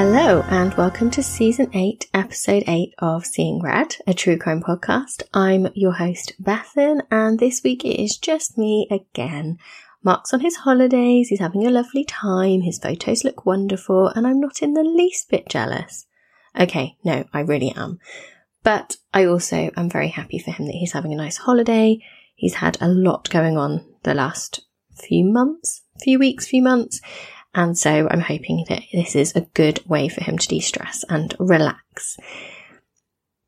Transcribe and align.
Hello, 0.00 0.44
and 0.48 0.72
welcome 0.74 1.10
to 1.10 1.24
season 1.24 1.70
8, 1.74 2.10
episode 2.14 2.62
8 2.68 2.94
of 3.00 3.26
Seeing 3.26 3.60
Red, 3.60 3.96
a 4.06 4.14
true 4.14 4.38
crime 4.38 4.62
podcast. 4.62 5.24
I'm 5.34 5.66
your 5.74 5.90
host, 5.90 6.34
Bethan, 6.40 7.00
and 7.10 7.40
this 7.40 7.64
week 7.64 7.84
it 7.84 8.00
is 8.00 8.16
just 8.16 8.56
me 8.56 8.86
again. 8.92 9.58
Mark's 10.04 10.32
on 10.32 10.38
his 10.38 10.54
holidays, 10.54 11.30
he's 11.30 11.40
having 11.40 11.66
a 11.66 11.70
lovely 11.70 12.04
time, 12.04 12.60
his 12.60 12.78
photos 12.78 13.24
look 13.24 13.44
wonderful, 13.44 14.06
and 14.06 14.24
I'm 14.24 14.38
not 14.38 14.62
in 14.62 14.74
the 14.74 14.84
least 14.84 15.30
bit 15.30 15.48
jealous. 15.48 16.06
Okay, 16.56 16.96
no, 17.02 17.24
I 17.34 17.40
really 17.40 17.72
am. 17.72 17.98
But 18.62 18.98
I 19.12 19.24
also 19.24 19.72
am 19.76 19.90
very 19.90 20.10
happy 20.10 20.38
for 20.38 20.52
him 20.52 20.66
that 20.66 20.76
he's 20.76 20.92
having 20.92 21.12
a 21.12 21.16
nice 21.16 21.38
holiday. 21.38 21.98
He's 22.36 22.54
had 22.54 22.78
a 22.80 22.86
lot 22.86 23.30
going 23.30 23.56
on 23.56 23.84
the 24.04 24.14
last 24.14 24.60
few 24.94 25.24
months, 25.24 25.82
few 26.00 26.20
weeks, 26.20 26.46
few 26.46 26.62
months, 26.62 27.00
and 27.58 27.76
so 27.76 28.06
I'm 28.08 28.20
hoping 28.20 28.64
that 28.68 28.84
this 28.92 29.16
is 29.16 29.34
a 29.34 29.40
good 29.40 29.80
way 29.84 30.08
for 30.08 30.22
him 30.22 30.38
to 30.38 30.46
de 30.46 30.60
stress 30.60 31.04
and 31.08 31.34
relax. 31.40 32.16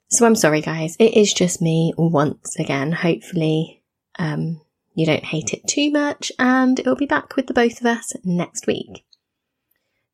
So 0.08 0.26
I'm 0.26 0.34
sorry, 0.34 0.60
guys. 0.60 0.96
It 0.98 1.16
is 1.16 1.32
just 1.32 1.62
me 1.62 1.94
once 1.96 2.58
again. 2.58 2.90
Hopefully, 2.90 3.84
um, 4.18 4.62
you 4.96 5.06
don't 5.06 5.22
hate 5.22 5.52
it 5.52 5.64
too 5.68 5.92
much, 5.92 6.32
and 6.40 6.80
it'll 6.80 6.96
be 6.96 7.06
back 7.06 7.36
with 7.36 7.46
the 7.46 7.54
both 7.54 7.80
of 7.80 7.86
us 7.86 8.12
next 8.24 8.66
week. 8.66 9.06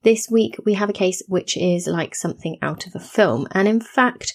This 0.03 0.29
week, 0.31 0.57
we 0.67 0.75
have 0.75 0.91
a 0.91 1.01
case 1.05 1.23
which 1.27 1.57
is 1.57 1.87
like 1.87 2.15
something 2.15 2.59
out 2.61 2.87
of 2.87 2.95
a 2.95 3.01
film, 3.01 3.49
and 3.53 3.67
in 3.67 3.81
fact, 3.81 4.35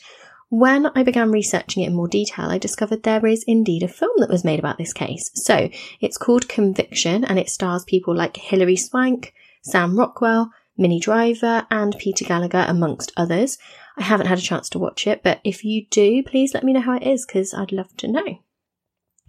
when 0.50 0.88
I 0.88 1.04
began 1.04 1.32
researching 1.32 1.84
it 1.84 1.88
in 1.88 1.94
more 1.94 2.08
detail, 2.08 2.48
I 2.48 2.58
discovered 2.58 3.04
there 3.04 3.28
is 3.28 3.44
indeed 3.46 3.84
a 3.84 3.88
film 3.88 4.16
that 4.18 4.30
was 4.32 4.44
made 4.44 4.58
about 4.58 4.80
this 4.80 4.92
case. 4.92 5.30
So 5.36 5.70
it's 6.00 6.18
called 6.18 6.50
Conviction 6.50 7.24
and 7.24 7.38
it 7.38 7.48
stars 7.48 7.86
people 7.86 8.14
like 8.14 8.36
Hilary 8.36 8.76
Swank, 8.76 9.34
Sam 9.62 9.98
Rockwell, 9.98 10.52
Minnie 10.78 11.00
Driver, 11.00 11.68
and 11.70 11.96
Peter 11.98 12.26
Gallagher, 12.26 12.66
amongst 12.68 13.12
others. 13.16 13.58
I 13.98 14.04
haven't 14.04 14.28
had 14.28 14.40
a 14.40 14.42
chance 14.42 14.70
to 14.70 14.80
watch 14.80 15.06
it, 15.06 15.22
but 15.24 15.40
if 15.44 15.64
you 15.64 15.86
do, 15.90 16.24
please 16.24 16.54
let 16.54 16.64
me 16.64 16.74
know 16.74 16.82
how 16.82 16.96
it 16.96 17.04
is 17.04 17.26
because 17.26 17.54
I'd 17.54 17.72
love 17.72 17.96
to 17.98 18.08
know. 18.08 18.40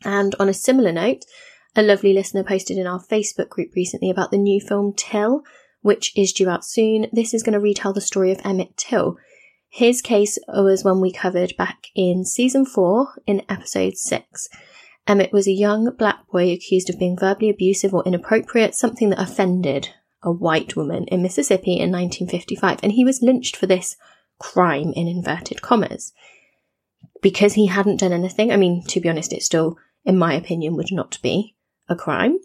And 0.04 0.34
on 0.40 0.48
a 0.48 0.54
similar 0.54 0.92
note, 0.92 1.24
a 1.76 1.82
lovely 1.82 2.12
listener 2.12 2.44
posted 2.44 2.78
in 2.78 2.86
our 2.86 3.00
Facebook 3.00 3.48
group 3.48 3.74
recently 3.74 4.10
about 4.10 4.30
the 4.30 4.38
new 4.38 4.60
film 4.60 4.92
Till, 4.96 5.42
which 5.80 6.16
is 6.16 6.32
due 6.32 6.48
out 6.48 6.64
soon. 6.64 7.06
This 7.12 7.34
is 7.34 7.42
going 7.42 7.54
to 7.54 7.60
retell 7.60 7.92
the 7.92 8.00
story 8.00 8.30
of 8.30 8.40
Emmett 8.44 8.76
Till. 8.76 9.16
His 9.68 10.02
case 10.02 10.38
was 10.48 10.84
one 10.84 11.00
we 11.00 11.12
covered 11.12 11.56
back 11.56 11.86
in 11.94 12.24
season 12.24 12.66
four 12.66 13.22
in 13.26 13.42
episode 13.48 13.96
six. 13.96 14.48
Emmett 15.06 15.32
was 15.32 15.48
a 15.48 15.52
young 15.52 15.94
black 15.96 16.26
boy 16.30 16.52
accused 16.52 16.90
of 16.90 16.98
being 16.98 17.18
verbally 17.18 17.50
abusive 17.50 17.94
or 17.94 18.04
inappropriate, 18.04 18.74
something 18.74 19.10
that 19.10 19.20
offended 19.20 19.88
a 20.22 20.32
white 20.32 20.76
woman 20.76 21.04
in 21.04 21.22
Mississippi 21.22 21.72
in 21.72 21.90
1955, 21.90 22.80
and 22.82 22.92
he 22.92 23.04
was 23.04 23.22
lynched 23.22 23.56
for 23.56 23.66
this 23.66 23.96
crime 24.38 24.92
in 24.94 25.06
inverted 25.06 25.62
commas 25.62 26.12
because 27.22 27.54
he 27.54 27.66
hadn't 27.66 28.00
done 28.00 28.12
anything. 28.12 28.52
I 28.52 28.56
mean, 28.56 28.82
to 28.88 29.00
be 29.00 29.08
honest, 29.08 29.32
it 29.32 29.42
still, 29.42 29.78
in 30.04 30.18
my 30.18 30.34
opinion, 30.34 30.76
would 30.76 30.92
not 30.92 31.18
be 31.22 31.54
a 31.88 31.96
crime. 31.96 32.38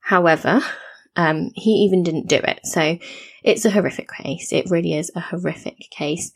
However, 0.00 0.62
um, 1.16 1.50
he 1.54 1.70
even 1.84 2.02
didn't 2.02 2.28
do 2.28 2.36
it. 2.36 2.60
So 2.64 2.98
it's 3.42 3.64
a 3.64 3.70
horrific 3.70 4.08
case. 4.10 4.52
It 4.52 4.70
really 4.70 4.94
is 4.94 5.10
a 5.14 5.20
horrific 5.20 5.78
case. 5.90 6.32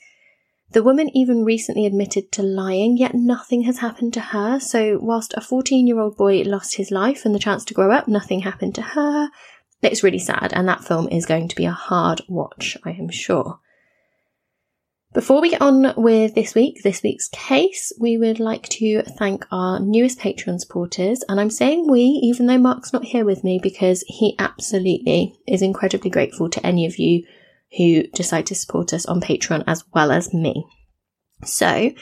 The 0.73 0.83
woman 0.83 1.11
even 1.17 1.45
recently 1.45 1.87
admitted 1.87 2.33
to 2.33 2.43
lying, 2.43 2.97
yet 2.97 3.15
nothing 3.15 3.63
has 3.63 3.79
happened 3.79 4.13
to 4.15 4.21
her. 4.21 4.59
So, 4.59 4.99
whilst 5.01 5.33
a 5.35 5.41
14 5.41 5.87
year 5.87 6.01
old 6.01 6.17
boy 6.17 6.43
lost 6.43 6.75
his 6.75 6.91
life 6.91 7.25
and 7.25 7.35
the 7.35 7.39
chance 7.39 7.65
to 7.67 7.75
grow 7.75 7.93
up, 7.93 8.09
nothing 8.09 8.41
happened 8.41 8.75
to 8.75 8.83
her. 8.83 9.31
It's 9.93 10.03
really 10.03 10.19
sad, 10.19 10.53
and 10.53 10.69
that 10.69 10.85
film 10.85 11.09
is 11.09 11.27
going 11.27 11.49
to 11.49 11.57
be 11.57 11.65
a 11.65 11.73
hard 11.73 12.23
watch, 12.29 12.77
I 12.85 12.91
am 12.91 13.09
sure. 13.09 13.61
Before 15.17 15.41
we 15.41 15.51
get 15.51 15.63
on 15.63 15.95
with 15.97 16.35
this 16.35 16.55
week, 16.55 16.83
this 16.83 17.03
week's 17.03 17.29
case, 17.29 17.91
we 17.99 18.19
would 18.19 18.39
like 18.39 18.69
to 18.69 19.03
thank 19.03 19.47
our 19.51 19.81
newest 19.81 20.19
Patreon 20.19 20.61
supporters. 20.61 21.25
And 21.27 21.41
I'm 21.41 21.49
saying 21.49 21.91
we, 21.91 22.03
even 22.03 22.47
though 22.47 22.59
Mark's 22.59 22.93
not 22.93 23.05
here 23.05 23.25
with 23.25 23.43
me, 23.43 23.59
because 23.63 24.05
he 24.09 24.35
absolutely 24.39 25.35
is 25.49 25.63
incredibly 25.63 26.11
grateful 26.11 26.51
to 26.51 26.67
any 26.67 26.85
of 26.85 26.99
you 26.99 27.25
who 27.79 28.07
decide 28.09 28.45
to 28.47 28.55
support 28.55 28.93
us 28.93 29.07
on 29.07 29.23
Patreon 29.23 29.65
as 29.67 29.85
well 29.95 30.13
as 30.13 30.35
me. 30.35 30.67
So, 31.45 31.93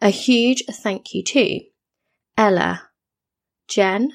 a 0.00 0.10
huge 0.10 0.64
thank 0.68 1.14
you 1.14 1.22
to 1.22 1.60
Ella, 2.36 2.88
Jen, 3.68 4.14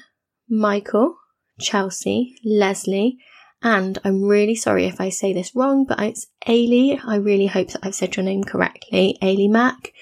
Michael, 0.50 1.17
Chelsea, 1.58 2.36
Leslie, 2.44 3.18
and 3.62 3.98
I'm 4.04 4.22
really 4.22 4.54
sorry 4.54 4.86
if 4.86 5.00
I 5.00 5.08
say 5.08 5.32
this 5.32 5.54
wrong, 5.54 5.84
but 5.84 6.00
it's 6.00 6.28
Ailey. 6.46 7.00
I 7.04 7.16
really 7.16 7.46
hope 7.46 7.70
that 7.70 7.84
I've 7.84 7.94
said 7.94 8.16
your 8.16 8.24
name 8.24 8.44
correctly. 8.44 9.18
Ailey 9.20 9.50
Mack. 9.50 9.92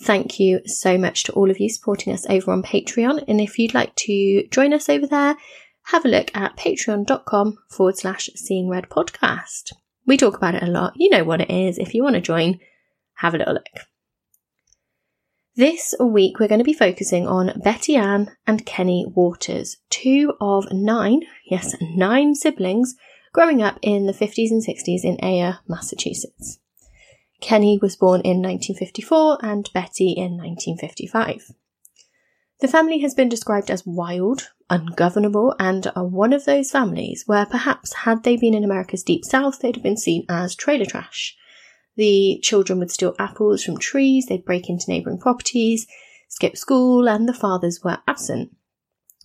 Thank 0.00 0.38
you 0.38 0.60
so 0.66 0.98
much 0.98 1.24
to 1.24 1.32
all 1.32 1.50
of 1.50 1.58
you 1.58 1.68
supporting 1.68 2.12
us 2.12 2.26
over 2.28 2.52
on 2.52 2.62
Patreon. 2.62 3.24
And 3.26 3.40
if 3.40 3.58
you'd 3.58 3.74
like 3.74 3.94
to 3.96 4.46
join 4.48 4.72
us 4.72 4.88
over 4.88 5.06
there, 5.06 5.36
have 5.88 6.04
a 6.04 6.08
look 6.08 6.30
at 6.34 6.56
patreon.com 6.56 7.58
forward 7.68 7.96
slash 7.96 8.30
seeing 8.34 8.68
red 8.68 8.88
podcast. 8.88 9.72
We 10.06 10.16
talk 10.16 10.36
about 10.36 10.54
it 10.54 10.62
a 10.62 10.66
lot. 10.66 10.94
You 10.96 11.10
know 11.10 11.24
what 11.24 11.40
it 11.40 11.50
is. 11.50 11.78
If 11.78 11.94
you 11.94 12.02
want 12.02 12.14
to 12.14 12.20
join, 12.20 12.60
have 13.14 13.34
a 13.34 13.38
little 13.38 13.54
look. 13.54 13.66
This 15.56 15.94
week, 16.00 16.40
we're 16.40 16.48
going 16.48 16.58
to 16.58 16.64
be 16.64 16.72
focusing 16.72 17.28
on 17.28 17.60
Betty 17.62 17.94
Anne 17.94 18.32
and 18.44 18.66
Kenny 18.66 19.06
Waters, 19.06 19.76
two 19.88 20.32
of 20.40 20.66
nine, 20.72 21.20
yes, 21.48 21.76
nine 21.80 22.34
siblings 22.34 22.96
growing 23.32 23.62
up 23.62 23.78
in 23.80 24.06
the 24.06 24.12
50s 24.12 24.50
and 24.50 24.66
60s 24.66 25.04
in 25.04 25.16
Ayer, 25.22 25.60
Massachusetts. 25.68 26.58
Kenny 27.40 27.78
was 27.80 27.94
born 27.94 28.20
in 28.22 28.42
1954 28.42 29.38
and 29.42 29.70
Betty 29.72 30.10
in 30.10 30.36
1955. 30.36 31.52
The 32.58 32.66
family 32.66 32.98
has 33.02 33.14
been 33.14 33.28
described 33.28 33.70
as 33.70 33.86
wild, 33.86 34.48
ungovernable, 34.68 35.54
and 35.60 35.86
are 35.94 36.04
one 36.04 36.32
of 36.32 36.46
those 36.46 36.72
families 36.72 37.22
where 37.26 37.46
perhaps 37.46 37.94
had 37.94 38.24
they 38.24 38.36
been 38.36 38.54
in 38.54 38.64
America's 38.64 39.04
deep 39.04 39.24
south, 39.24 39.60
they'd 39.60 39.76
have 39.76 39.84
been 39.84 39.96
seen 39.96 40.26
as 40.28 40.56
trailer 40.56 40.84
trash. 40.84 41.36
The 41.96 42.40
children 42.42 42.80
would 42.80 42.90
steal 42.90 43.14
apples 43.18 43.62
from 43.62 43.78
trees, 43.78 44.26
they'd 44.26 44.44
break 44.44 44.68
into 44.68 44.90
neighbouring 44.90 45.18
properties, 45.18 45.86
skip 46.28 46.56
school, 46.56 47.08
and 47.08 47.28
the 47.28 47.32
fathers 47.32 47.82
were 47.84 47.98
absent. 48.08 48.54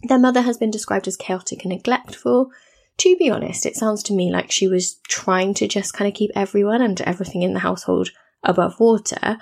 Their 0.04 0.20
mother 0.20 0.42
has 0.42 0.58
been 0.58 0.72
described 0.72 1.08
as 1.08 1.18
chaotic 1.18 1.64
and 1.64 1.74
neglectful. 1.74 2.52
To 3.00 3.18
be 3.18 3.30
honest, 3.30 3.66
it 3.66 3.76
sounds 3.76 4.04
to 4.04 4.14
me 4.14 4.32
like 4.32 4.52
she 4.52 4.68
was 4.68 4.96
trying 5.08 5.54
to 5.56 5.68
just 5.68 5.94
kind 5.94 6.08
of 6.08 6.14
keep 6.14 6.32
everyone 6.36 6.82
and 6.82 7.00
everything 7.02 7.42
in 7.42 7.54
the 7.54 7.60
household 7.60 8.12
above 8.44 8.80
water, 8.80 9.38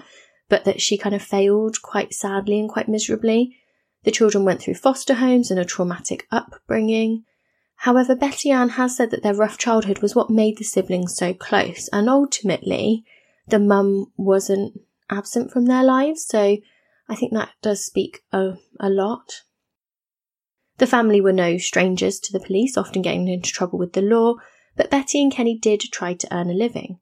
but 0.49 0.63
that 0.65 0.81
she 0.81 0.97
kind 0.97 1.13
of 1.13 1.21
failed 1.21 1.81
quite 1.81 2.13
sadly 2.13 2.59
and 2.59 2.69
quite 2.69 2.87
miserably. 2.87 3.57
The 4.03 4.11
children 4.11 4.45
went 4.45 4.61
through 4.61 4.75
foster 4.75 5.15
homes 5.15 5.51
and 5.51 5.59
a 5.59 5.65
traumatic 5.65 6.27
upbringing. 6.31 7.25
However, 7.81 8.15
Betty 8.15 8.49
Anne 8.51 8.69
has 8.69 8.95
said 8.95 9.11
that 9.11 9.21
their 9.21 9.35
rough 9.35 9.57
childhood 9.57 9.99
was 9.99 10.15
what 10.15 10.29
made 10.29 10.57
the 10.57 10.63
siblings 10.63 11.15
so 11.15 11.33
close, 11.33 11.89
and 11.89 12.09
ultimately, 12.09 13.05
the 13.47 13.59
mum 13.59 14.11
wasn't 14.17 14.79
absent 15.09 15.51
from 15.51 15.65
their 15.65 15.83
lives, 15.83 16.25
so 16.25 16.57
I 17.09 17.15
think 17.15 17.33
that 17.33 17.51
does 17.61 17.85
speak 17.85 18.21
a, 18.31 18.53
a 18.79 18.89
lot. 18.89 19.41
The 20.77 20.87
family 20.87 21.21
were 21.21 21.33
no 21.33 21.57
strangers 21.57 22.19
to 22.19 22.33
the 22.33 22.45
police, 22.45 22.77
often 22.77 23.01
getting 23.01 23.27
into 23.27 23.51
trouble 23.51 23.79
with 23.79 23.93
the 23.93 24.01
law, 24.01 24.35
but 24.75 24.91
Betty 24.91 25.21
and 25.21 25.31
Kenny 25.31 25.57
did 25.57 25.81
try 25.91 26.13
to 26.13 26.35
earn 26.35 26.49
a 26.49 26.53
living. 26.53 26.99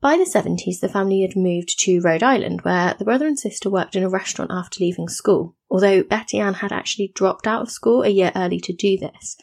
By 0.00 0.18
the 0.18 0.24
70s, 0.24 0.80
the 0.80 0.90
family 0.90 1.22
had 1.22 1.36
moved 1.36 1.78
to 1.80 2.00
Rhode 2.00 2.22
Island, 2.22 2.60
where 2.60 2.94
the 2.98 3.04
brother 3.04 3.26
and 3.26 3.38
sister 3.38 3.70
worked 3.70 3.96
in 3.96 4.02
a 4.02 4.10
restaurant 4.10 4.50
after 4.52 4.84
leaving 4.84 5.08
school, 5.08 5.56
although 5.70 6.02
Betty 6.02 6.38
Anne 6.38 6.54
had 6.54 6.72
actually 6.72 7.12
dropped 7.14 7.46
out 7.46 7.62
of 7.62 7.70
school 7.70 8.02
a 8.02 8.08
year 8.08 8.30
early 8.36 8.60
to 8.60 8.74
do 8.74 8.98
this. 8.98 9.36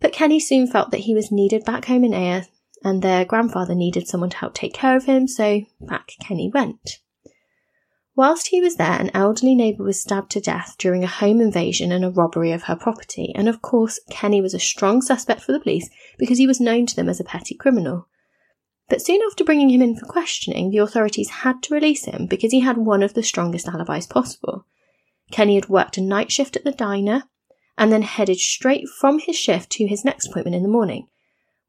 But 0.00 0.12
Kenny 0.12 0.40
soon 0.40 0.66
felt 0.66 0.90
that 0.90 1.00
he 1.00 1.14
was 1.14 1.30
needed 1.30 1.64
back 1.64 1.84
home 1.84 2.02
in 2.02 2.12
Ayer, 2.12 2.46
and 2.84 3.02
their 3.02 3.24
grandfather 3.24 3.74
needed 3.74 4.08
someone 4.08 4.30
to 4.30 4.36
help 4.36 4.54
take 4.54 4.74
care 4.74 4.96
of 4.96 5.04
him, 5.04 5.28
so 5.28 5.62
back 5.80 6.12
Kenny 6.20 6.50
went. 6.52 6.98
Whilst 8.14 8.48
he 8.48 8.60
was 8.60 8.76
there, 8.76 9.00
an 9.00 9.10
elderly 9.14 9.54
neighbour 9.54 9.84
was 9.84 10.00
stabbed 10.00 10.30
to 10.32 10.40
death 10.40 10.74
during 10.78 11.02
a 11.02 11.06
home 11.06 11.40
invasion 11.40 11.90
and 11.92 12.04
a 12.04 12.10
robbery 12.10 12.52
of 12.52 12.64
her 12.64 12.76
property, 12.76 13.32
and 13.34 13.48
of 13.48 13.62
course, 13.62 13.98
Kenny 14.10 14.42
was 14.42 14.52
a 14.52 14.58
strong 14.58 15.00
suspect 15.00 15.40
for 15.40 15.52
the 15.52 15.60
police 15.60 15.88
because 16.18 16.36
he 16.36 16.46
was 16.46 16.60
known 16.60 16.84
to 16.86 16.94
them 16.94 17.08
as 17.08 17.20
a 17.20 17.24
petty 17.24 17.54
criminal. 17.54 18.08
But 18.88 19.00
soon 19.00 19.22
after 19.22 19.44
bringing 19.44 19.70
him 19.70 19.80
in 19.80 19.96
for 19.96 20.04
questioning, 20.04 20.70
the 20.70 20.78
authorities 20.78 21.30
had 21.30 21.62
to 21.62 21.74
release 21.74 22.04
him 22.04 22.26
because 22.26 22.52
he 22.52 22.60
had 22.60 22.76
one 22.76 23.02
of 23.02 23.14
the 23.14 23.22
strongest 23.22 23.66
alibis 23.66 24.06
possible. 24.06 24.66
Kenny 25.30 25.54
had 25.54 25.70
worked 25.70 25.96
a 25.96 26.02
night 26.02 26.30
shift 26.30 26.56
at 26.56 26.64
the 26.64 26.72
diner 26.72 27.24
and 27.78 27.90
then 27.90 28.02
headed 28.02 28.38
straight 28.38 28.86
from 28.88 29.18
his 29.18 29.36
shift 29.36 29.70
to 29.70 29.86
his 29.86 30.04
next 30.04 30.26
appointment 30.26 30.54
in 30.54 30.62
the 30.62 30.68
morning, 30.68 31.08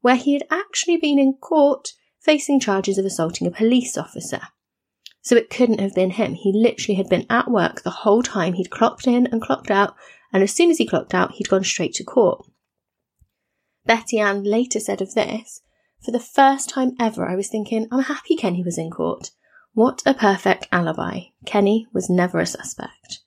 where 0.04 0.16
he 0.16 0.34
had 0.34 0.42
actually 0.50 0.98
been 0.98 1.18
in 1.18 1.32
court 1.32 1.94
facing 2.20 2.60
charges 2.60 2.98
of 2.98 3.06
assaulting 3.06 3.46
a 3.46 3.50
police 3.50 3.96
officer. 3.96 4.42
So 5.22 5.34
it 5.34 5.48
couldn't 5.48 5.80
have 5.80 5.94
been 5.94 6.10
him. 6.10 6.34
He 6.34 6.52
literally 6.52 6.96
had 6.96 7.08
been 7.08 7.24
at 7.30 7.50
work 7.50 7.80
the 7.80 8.02
whole 8.04 8.22
time. 8.22 8.52
He'd 8.52 8.68
clocked 8.68 9.06
in 9.06 9.26
and 9.26 9.40
clocked 9.40 9.70
out, 9.70 9.94
and 10.30 10.42
as 10.42 10.52
soon 10.52 10.70
as 10.70 10.76
he 10.76 10.86
clocked 10.86 11.14
out, 11.14 11.32
he'd 11.32 11.48
gone 11.48 11.64
straight 11.64 11.94
to 11.94 12.04
court. 12.04 12.46
Betty 13.86 14.18
Anne 14.18 14.44
later 14.44 14.78
said 14.78 15.00
of 15.00 15.14
this 15.14 15.62
for 16.04 16.10
the 16.10 16.20
first 16.20 16.68
time 16.68 16.92
ever, 17.00 17.26
I 17.26 17.34
was 17.34 17.48
thinking, 17.48 17.88
I'm 17.90 18.02
happy 18.02 18.36
Kenny 18.36 18.62
was 18.62 18.76
in 18.76 18.90
court. 18.90 19.30
What 19.72 20.02
a 20.04 20.12
perfect 20.12 20.68
alibi. 20.70 21.28
Kenny 21.46 21.86
was 21.94 22.10
never 22.10 22.40
a 22.40 22.46
suspect. 22.46 23.20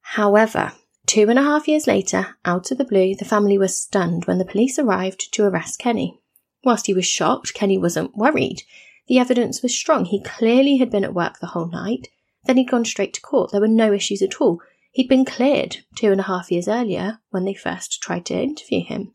However, 0.00 0.72
two 1.06 1.28
and 1.30 1.38
a 1.38 1.42
half 1.42 1.68
years 1.68 1.86
later, 1.86 2.36
out 2.44 2.70
of 2.70 2.78
the 2.78 2.84
blue, 2.84 3.14
the 3.14 3.24
family 3.24 3.56
was 3.56 3.78
stunned 3.78 4.24
when 4.24 4.38
the 4.38 4.44
police 4.44 4.78
arrived 4.78 5.32
to 5.32 5.44
arrest 5.44 5.78
Kenny. 5.78 6.20
Whilst 6.64 6.86
he 6.86 6.94
was 6.94 7.06
shocked, 7.06 7.54
Kenny 7.54 7.78
wasn't 7.78 8.16
worried. 8.16 8.62
The 9.06 9.18
evidence 9.18 9.62
was 9.62 9.76
strong. 9.76 10.04
He 10.04 10.20
clearly 10.22 10.78
had 10.78 10.90
been 10.90 11.04
at 11.04 11.14
work 11.14 11.38
the 11.38 11.48
whole 11.48 11.68
night. 11.68 12.08
Then 12.44 12.56
he'd 12.56 12.70
gone 12.70 12.84
straight 12.84 13.14
to 13.14 13.20
court. 13.20 13.52
There 13.52 13.60
were 13.60 13.68
no 13.68 13.92
issues 13.92 14.20
at 14.20 14.40
all. 14.40 14.60
He'd 14.90 15.08
been 15.08 15.24
cleared 15.24 15.84
two 15.94 16.10
and 16.10 16.20
a 16.20 16.24
half 16.24 16.50
years 16.50 16.68
earlier 16.68 17.18
when 17.30 17.44
they 17.44 17.54
first 17.54 18.02
tried 18.02 18.26
to 18.26 18.34
interview 18.34 18.84
him. 18.84 19.12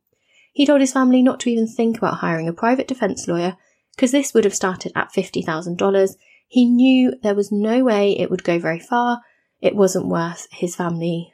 He 0.54 0.66
told 0.66 0.82
his 0.82 0.94
family 0.94 1.22
not 1.22 1.40
to 1.42 1.50
even 1.50 1.68
think 1.68 1.98
about 1.98 2.16
hiring 2.16 2.48
a 2.48 2.54
private 2.54 2.88
defense 2.88 3.28
lawyer 3.28 3.58
because 3.96 4.12
this 4.12 4.34
would 4.34 4.44
have 4.44 4.56
started 4.56 4.92
at 4.96 5.14
$50,000. 5.14 6.16
He 6.48 6.66
knew 6.66 7.14
there 7.24 7.36
was 7.36 7.52
no 7.52 7.84
way 7.84 8.12
it 8.12 8.30
would 8.30 8.44
go 8.44 8.60
very 8.60 8.80
far. 8.80 9.22
It 9.60 9.76
wasn't 9.76 10.08
worth 10.08 10.48
his 10.52 10.76
family 10.76 11.34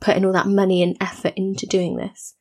putting 0.00 0.24
all 0.24 0.32
that 0.32 0.46
money 0.46 0.82
and 0.82 0.96
effort 1.00 1.34
into 1.36 1.66
doing 1.66 1.96
this. 1.96 2.34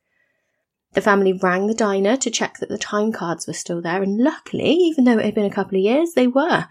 The 0.93 1.01
family 1.01 1.33
rang 1.33 1.67
the 1.67 1.73
diner 1.73 2.17
to 2.17 2.31
check 2.31 2.57
that 2.57 2.69
the 2.69 2.77
time 2.77 3.11
cards 3.11 3.45
were 3.45 3.53
still 3.53 3.81
there, 3.81 4.01
and 4.01 4.17
luckily, 4.17 4.71
even 4.71 5.05
though 5.05 5.19
it 5.19 5.25
had 5.25 5.35
been 5.35 5.45
a 5.45 5.53
couple 5.53 5.77
of 5.77 5.83
years, 5.83 6.13
they 6.13 6.27
were. 6.27 6.65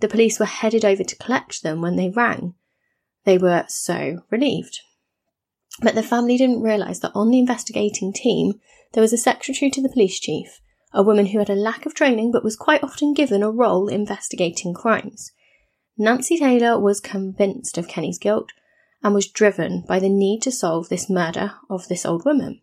The 0.00 0.08
police 0.08 0.38
were 0.38 0.46
headed 0.46 0.84
over 0.84 1.02
to 1.02 1.16
collect 1.16 1.62
them 1.62 1.80
when 1.80 1.96
they 1.96 2.10
rang. 2.10 2.54
They 3.24 3.38
were 3.38 3.64
so 3.68 4.22
relieved. 4.30 4.80
But 5.80 5.94
the 5.94 6.02
family 6.02 6.36
didn't 6.36 6.62
realise 6.62 6.98
that 7.00 7.12
on 7.14 7.30
the 7.30 7.38
investigating 7.38 8.12
team, 8.12 8.60
there 8.92 9.00
was 9.00 9.12
a 9.12 9.18
secretary 9.18 9.70
to 9.70 9.82
the 9.82 9.88
police 9.88 10.18
chief, 10.20 10.60
a 10.92 11.02
woman 11.02 11.26
who 11.26 11.38
had 11.38 11.50
a 11.50 11.54
lack 11.54 11.86
of 11.86 11.94
training 11.94 12.32
but 12.32 12.44
was 12.44 12.56
quite 12.56 12.82
often 12.82 13.14
given 13.14 13.42
a 13.42 13.50
role 13.50 13.88
investigating 13.88 14.74
crimes. 14.74 15.32
Nancy 15.98 16.38
Taylor 16.38 16.78
was 16.78 17.00
convinced 17.00 17.78
of 17.78 17.88
Kenny's 17.88 18.18
guilt 18.18 18.52
and 19.06 19.14
was 19.14 19.28
driven 19.28 19.84
by 19.86 20.00
the 20.00 20.08
need 20.08 20.42
to 20.42 20.50
solve 20.50 20.88
this 20.88 21.08
murder 21.08 21.52
of 21.70 21.86
this 21.86 22.04
old 22.04 22.24
woman. 22.24 22.60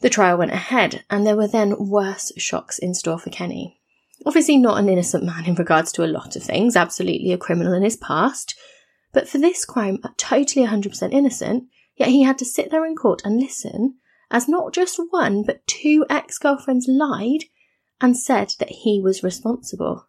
The 0.00 0.10
trial 0.10 0.36
went 0.36 0.50
ahead, 0.50 1.04
and 1.08 1.24
there 1.24 1.36
were 1.36 1.46
then 1.46 1.76
worse 1.78 2.32
shocks 2.36 2.76
in 2.80 2.92
store 2.92 3.20
for 3.20 3.30
Kenny. 3.30 3.80
Obviously, 4.26 4.56
not 4.56 4.80
an 4.80 4.88
innocent 4.88 5.22
man 5.22 5.44
in 5.44 5.54
regards 5.54 5.92
to 5.92 6.04
a 6.04 6.10
lot 6.10 6.34
of 6.34 6.42
things, 6.42 6.74
absolutely 6.74 7.30
a 7.30 7.38
criminal 7.38 7.72
in 7.72 7.84
his 7.84 7.96
past, 7.96 8.58
but 9.12 9.28
for 9.28 9.38
this 9.38 9.64
crime, 9.64 10.00
totally 10.16 10.66
100% 10.66 11.12
innocent, 11.12 11.68
yet 11.94 12.08
he 12.08 12.24
had 12.24 12.38
to 12.38 12.44
sit 12.44 12.72
there 12.72 12.84
in 12.84 12.96
court 12.96 13.22
and 13.24 13.38
listen 13.38 13.98
as 14.32 14.48
not 14.48 14.74
just 14.74 15.00
one, 15.10 15.44
but 15.44 15.64
two 15.68 16.04
ex 16.10 16.36
girlfriends 16.36 16.88
lied 16.88 17.44
and 18.00 18.18
said 18.18 18.54
that 18.58 18.70
he 18.82 19.00
was 19.00 19.22
responsible. 19.22 20.08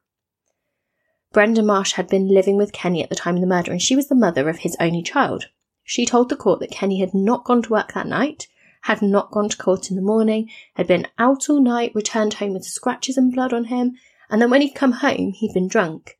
Brenda 1.38 1.62
Marsh 1.62 1.92
had 1.92 2.08
been 2.08 2.30
living 2.30 2.58
with 2.58 2.74
Kenny 2.74 3.04
at 3.04 3.10
the 3.10 3.16
time 3.16 3.36
of 3.36 3.42
the 3.42 3.46
murder, 3.46 3.72
and 3.72 3.80
she 3.80 3.96
was 3.96 4.08
the 4.08 4.16
mother 4.16 4.50
of 4.50 4.58
his 4.58 4.76
only 4.80 5.04
child. 5.04 5.50
She 5.84 6.04
told 6.04 6.30
the 6.30 6.36
court 6.36 6.60
that 6.62 6.72
Kenny 6.72 7.00
had 7.00 7.14
not 7.14 7.44
gone 7.44 7.62
to 7.62 7.70
work 7.70 7.94
that 7.94 8.08
night, 8.08 8.48
had 8.82 9.04
not 9.04 9.30
gone 9.30 9.48
to 9.50 9.56
court 9.56 9.92
in 9.92 9.96
the 9.96 10.02
morning, 10.02 10.50
had 10.74 10.88
been 10.88 11.06
out 11.20 11.48
all 11.48 11.62
night, 11.62 11.92
returned 11.94 12.34
home 12.34 12.54
with 12.54 12.66
scratches 12.66 13.18
and 13.18 13.32
blood 13.32 13.54
on 13.54 13.66
him, 13.66 13.98
and 14.32 14.42
then 14.42 14.50
when 14.50 14.62
he'd 14.62 14.74
come 14.74 14.94
home, 14.94 15.32
he'd 15.32 15.54
been 15.54 15.68
drunk. 15.68 16.18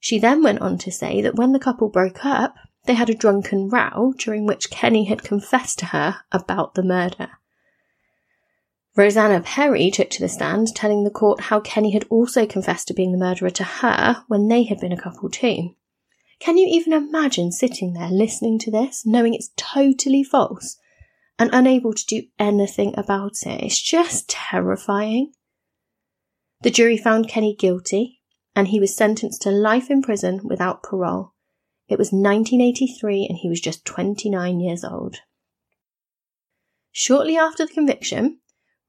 She 0.00 0.18
then 0.18 0.42
went 0.42 0.60
on 0.60 0.76
to 0.80 0.92
say 0.92 1.22
that 1.22 1.36
when 1.36 1.52
the 1.52 1.58
couple 1.58 1.88
broke 1.88 2.22
up, 2.22 2.54
they 2.84 2.92
had 2.92 3.08
a 3.08 3.14
drunken 3.14 3.70
row 3.70 4.12
during 4.18 4.44
which 4.44 4.70
Kenny 4.70 5.04
had 5.04 5.24
confessed 5.24 5.78
to 5.78 5.86
her 5.86 6.16
about 6.30 6.74
the 6.74 6.82
murder. 6.82 7.30
Rosanna 8.94 9.40
Perry 9.40 9.90
took 9.90 10.10
to 10.10 10.20
the 10.20 10.28
stand, 10.28 10.74
telling 10.74 11.04
the 11.04 11.10
court 11.10 11.40
how 11.40 11.60
Kenny 11.60 11.92
had 11.92 12.04
also 12.10 12.46
confessed 12.46 12.88
to 12.88 12.94
being 12.94 13.12
the 13.12 13.18
murderer 13.18 13.50
to 13.50 13.64
her 13.64 14.24
when 14.28 14.48
they 14.48 14.64
had 14.64 14.80
been 14.80 14.92
a 14.92 15.00
couple 15.00 15.30
too. 15.30 15.70
Can 16.40 16.58
you 16.58 16.68
even 16.70 16.92
imagine 16.92 17.52
sitting 17.52 17.94
there 17.94 18.10
listening 18.10 18.58
to 18.60 18.70
this, 18.70 19.06
knowing 19.06 19.32
it's 19.32 19.50
totally 19.56 20.22
false, 20.22 20.76
and 21.38 21.48
unable 21.52 21.94
to 21.94 22.04
do 22.04 22.24
anything 22.38 22.92
about 22.98 23.32
it? 23.46 23.62
It's 23.62 23.80
just 23.80 24.28
terrifying. 24.28 25.32
The 26.60 26.70
jury 26.70 26.98
found 26.98 27.28
Kenny 27.28 27.56
guilty, 27.56 28.20
and 28.54 28.68
he 28.68 28.78
was 28.78 28.94
sentenced 28.94 29.42
to 29.42 29.50
life 29.50 29.90
in 29.90 30.02
prison 30.02 30.40
without 30.44 30.82
parole. 30.82 31.32
It 31.88 31.98
was 31.98 32.12
1983 32.12 33.26
and 33.28 33.38
he 33.38 33.48
was 33.48 33.60
just 33.60 33.84
29 33.84 34.60
years 34.60 34.84
old. 34.84 35.16
Shortly 36.90 37.38
after 37.38 37.66
the 37.66 37.72
conviction, 37.72 38.38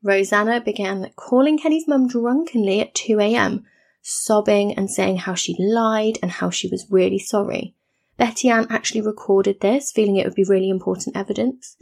Rosanna 0.03 0.59
began 0.59 1.09
calling 1.15 1.57
Kenny's 1.57 1.87
mum 1.87 2.07
drunkenly 2.07 2.81
at 2.81 2.93
2 2.93 3.19
a.m., 3.21 3.65
sobbing 4.01 4.73
and 4.73 4.91
saying 4.91 5.17
how 5.17 5.33
she 5.33 5.55
lied 5.57 6.19
and 6.21 6.29
how 6.29 6.49
she 6.49 6.67
was 6.67 6.91
really 6.91 7.19
sorry. 7.19 7.73
Betty 8.17 8.49
Ann 8.49 8.67
actually 8.69 9.01
recorded 9.01 9.61
this, 9.61 9.91
feeling 9.91 10.17
it 10.17 10.25
would 10.25 10.35
be 10.35 10.43
really 10.43 10.69
important 10.69 11.15
evidence. 11.15 11.77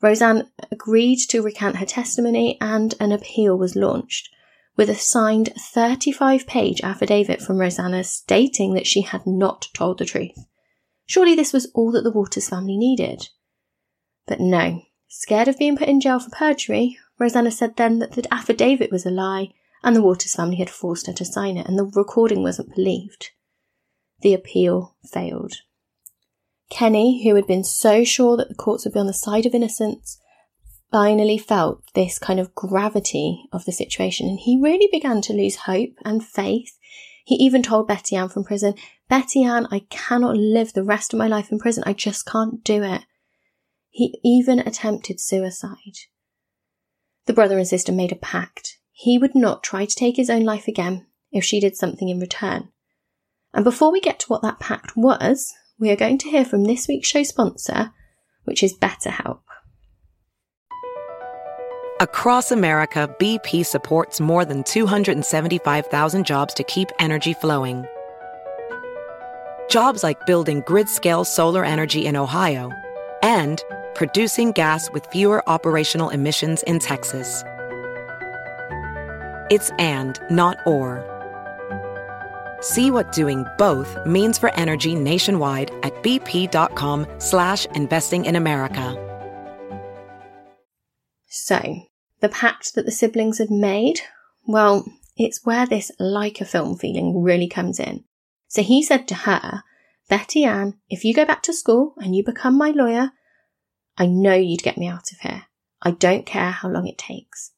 Roseanne 0.00 0.50
agreed 0.72 1.18
to 1.28 1.42
recant 1.42 1.76
her 1.76 1.86
testimony 1.86 2.56
and 2.60 2.94
an 2.98 3.12
appeal 3.12 3.56
was 3.56 3.76
launched 3.76 4.30
with 4.76 4.88
a 4.88 4.94
signed 4.94 5.52
35 5.58 6.46
page 6.46 6.80
affidavit 6.80 7.42
from 7.42 7.58
Rosanna 7.58 8.02
stating 8.02 8.72
that 8.72 8.86
she 8.86 9.02
had 9.02 9.26
not 9.26 9.68
told 9.74 9.98
the 9.98 10.06
truth. 10.06 10.46
Surely 11.04 11.34
this 11.34 11.52
was 11.52 11.70
all 11.74 11.92
that 11.92 12.02
the 12.02 12.10
Waters 12.10 12.48
family 12.48 12.78
needed. 12.78 13.28
But 14.26 14.40
no, 14.40 14.80
scared 15.08 15.48
of 15.48 15.58
being 15.58 15.76
put 15.76 15.88
in 15.88 16.00
jail 16.00 16.18
for 16.18 16.30
perjury, 16.30 16.96
Rosanna 17.20 17.50
said 17.50 17.76
then 17.76 17.98
that 17.98 18.12
the 18.12 18.26
affidavit 18.32 18.90
was 18.90 19.04
a 19.04 19.10
lie 19.10 19.52
and 19.82 19.94
the 19.94 20.02
Waters 20.02 20.34
family 20.34 20.56
had 20.56 20.70
forced 20.70 21.06
her 21.06 21.12
to 21.12 21.24
sign 21.24 21.58
it 21.58 21.66
and 21.66 21.78
the 21.78 21.84
recording 21.84 22.42
wasn't 22.42 22.74
believed. 22.74 23.30
The 24.22 24.32
appeal 24.32 24.96
failed. 25.12 25.52
Kenny, 26.70 27.22
who 27.22 27.34
had 27.34 27.46
been 27.46 27.64
so 27.64 28.04
sure 28.04 28.36
that 28.36 28.48
the 28.48 28.54
courts 28.54 28.84
would 28.84 28.94
be 28.94 29.00
on 29.00 29.06
the 29.06 29.12
side 29.12 29.44
of 29.44 29.54
innocence, 29.54 30.18
finally 30.90 31.36
felt 31.36 31.82
this 31.94 32.18
kind 32.18 32.40
of 32.40 32.54
gravity 32.54 33.44
of 33.52 33.64
the 33.64 33.72
situation 33.72 34.26
and 34.26 34.38
he 34.40 34.58
really 34.60 34.88
began 34.90 35.20
to 35.22 35.32
lose 35.32 35.56
hope 35.56 35.90
and 36.04 36.24
faith. 36.24 36.78
He 37.24 37.34
even 37.36 37.62
told 37.62 37.86
Betty 37.86 38.16
Anne 38.16 38.30
from 38.30 38.44
prison, 38.44 38.74
Betty 39.08 39.44
Anne, 39.44 39.66
I 39.70 39.80
cannot 39.90 40.36
live 40.36 40.72
the 40.72 40.84
rest 40.84 41.12
of 41.12 41.18
my 41.18 41.26
life 41.26 41.52
in 41.52 41.58
prison. 41.58 41.84
I 41.86 41.92
just 41.92 42.24
can't 42.24 42.64
do 42.64 42.82
it. 42.82 43.02
He 43.90 44.18
even 44.24 44.60
attempted 44.60 45.20
suicide. 45.20 45.76
The 47.30 47.34
brother 47.34 47.58
and 47.58 47.68
sister 47.68 47.92
made 47.92 48.10
a 48.10 48.16
pact. 48.16 48.78
He 48.90 49.16
would 49.16 49.36
not 49.36 49.62
try 49.62 49.84
to 49.84 49.94
take 49.94 50.16
his 50.16 50.28
own 50.28 50.42
life 50.42 50.66
again 50.66 51.06
if 51.30 51.44
she 51.44 51.60
did 51.60 51.76
something 51.76 52.08
in 52.08 52.18
return. 52.18 52.70
And 53.54 53.62
before 53.62 53.92
we 53.92 54.00
get 54.00 54.18
to 54.18 54.26
what 54.26 54.42
that 54.42 54.58
pact 54.58 54.96
was, 54.96 55.54
we 55.78 55.92
are 55.92 55.96
going 55.96 56.18
to 56.18 56.28
hear 56.28 56.44
from 56.44 56.64
this 56.64 56.88
week's 56.88 57.06
show 57.06 57.22
sponsor, 57.22 57.92
which 58.42 58.64
is 58.64 58.76
BetterHelp. 58.76 59.42
Across 62.00 62.50
America, 62.50 63.14
BP 63.20 63.64
supports 63.64 64.20
more 64.20 64.44
than 64.44 64.64
275,000 64.64 66.26
jobs 66.26 66.52
to 66.54 66.64
keep 66.64 66.88
energy 66.98 67.34
flowing. 67.34 67.86
Jobs 69.68 70.02
like 70.02 70.26
building 70.26 70.64
grid 70.66 70.88
scale 70.88 71.24
solar 71.24 71.64
energy 71.64 72.06
in 72.06 72.16
Ohio 72.16 72.72
and 73.22 73.62
producing 74.00 74.50
gas 74.52 74.90
with 74.92 75.04
fewer 75.08 75.46
operational 75.46 76.08
emissions 76.08 76.62
in 76.62 76.78
Texas. 76.78 77.44
It's 79.50 79.70
and, 79.78 80.18
not 80.30 80.56
or. 80.64 81.04
See 82.62 82.90
what 82.90 83.12
doing 83.12 83.44
both 83.58 83.94
means 84.06 84.38
for 84.38 84.54
energy 84.54 84.94
nationwide 84.94 85.70
at 85.82 85.92
bp.com 86.02 87.06
slash 87.18 87.66
investing 87.74 88.24
in 88.24 88.36
America. 88.36 88.96
So, 91.28 91.60
the 92.20 92.30
pact 92.30 92.74
that 92.76 92.86
the 92.86 92.92
siblings 92.92 93.36
had 93.36 93.50
made, 93.50 94.00
well, 94.46 94.86
it's 95.18 95.44
where 95.44 95.66
this 95.66 95.92
like 95.98 96.40
a 96.40 96.46
film 96.46 96.78
feeling 96.78 97.22
really 97.22 97.48
comes 97.48 97.78
in. 97.78 98.04
So 98.48 98.62
he 98.62 98.82
said 98.82 99.06
to 99.08 99.14
her, 99.14 99.62
Betty 100.08 100.44
Anne, 100.44 100.78
if 100.88 101.04
you 101.04 101.12
go 101.12 101.26
back 101.26 101.42
to 101.42 101.52
school 101.52 101.92
and 101.98 102.16
you 102.16 102.24
become 102.24 102.56
my 102.56 102.70
lawyer, 102.70 103.10
I 104.00 104.06
know 104.06 104.32
you'd 104.32 104.62
get 104.62 104.78
me 104.78 104.88
out 104.88 105.12
of 105.12 105.18
here. 105.18 105.44
I 105.82 105.90
don't 105.90 106.24
care 106.24 106.52
how 106.52 106.70
long 106.70 106.86
it 106.86 106.96
takes. 106.96 107.52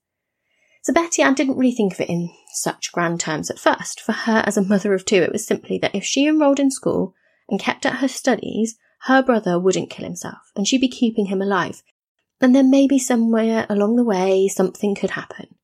So 0.82 0.92
Betty 0.92 1.22
Anne 1.22 1.34
didn't 1.34 1.56
really 1.56 1.70
think 1.70 1.92
of 1.92 2.00
it 2.00 2.08
in 2.08 2.30
such 2.52 2.90
grand 2.90 3.20
terms 3.20 3.48
at 3.48 3.60
first. 3.60 4.00
For 4.00 4.10
her, 4.10 4.42
as 4.44 4.56
a 4.56 4.64
mother 4.64 4.92
of 4.92 5.04
two, 5.04 5.22
it 5.22 5.30
was 5.30 5.46
simply 5.46 5.78
that 5.78 5.94
if 5.94 6.02
she 6.02 6.26
enrolled 6.26 6.58
in 6.58 6.72
school 6.72 7.14
and 7.48 7.60
kept 7.60 7.86
at 7.86 7.98
her 7.98 8.08
studies, 8.08 8.76
her 9.02 9.22
brother 9.22 9.56
wouldn't 9.56 9.90
kill 9.90 10.04
himself 10.04 10.50
and 10.56 10.66
she'd 10.66 10.80
be 10.80 10.88
keeping 10.88 11.26
him 11.26 11.40
alive. 11.40 11.84
And 12.40 12.56
then 12.56 12.72
maybe 12.72 12.98
somewhere 12.98 13.64
along 13.70 13.94
the 13.94 14.04
way 14.04 14.48
something 14.48 14.96
could 14.96 15.10
happen. 15.10 15.54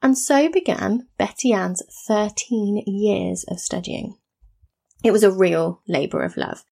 And 0.00 0.16
so 0.16 0.48
began 0.48 1.08
Betty 1.18 1.52
Anne's 1.52 1.82
13 2.06 2.84
years 2.86 3.44
of 3.48 3.58
studying. 3.58 4.18
It 5.02 5.10
was 5.10 5.24
a 5.24 5.32
real 5.32 5.82
labour 5.88 6.22
of 6.22 6.36
love. 6.36 6.64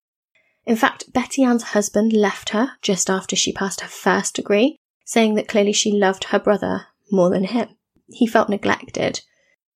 In 0.67 0.77
fact, 0.77 1.13
Betty 1.13 1.45
Anne's 1.45 1.63
husband 1.63 2.13
left 2.13 2.51
her 2.51 2.73
just 2.81 3.11
after 3.11 3.37
she 3.37 3.53
passed 3.53 3.81
her 3.81 3.89
first 3.89 4.35
degree, 4.35 4.79
saying 5.05 5.35
that 5.35 5.49
clearly 5.49 5.73
she 5.73 5.93
loved 5.93 6.25
her 6.25 6.39
brother 6.39 6.87
more 7.11 7.31
than 7.31 7.45
him. 7.45 7.69
He 8.09 8.27
felt 8.27 8.49
neglected, 8.49 9.21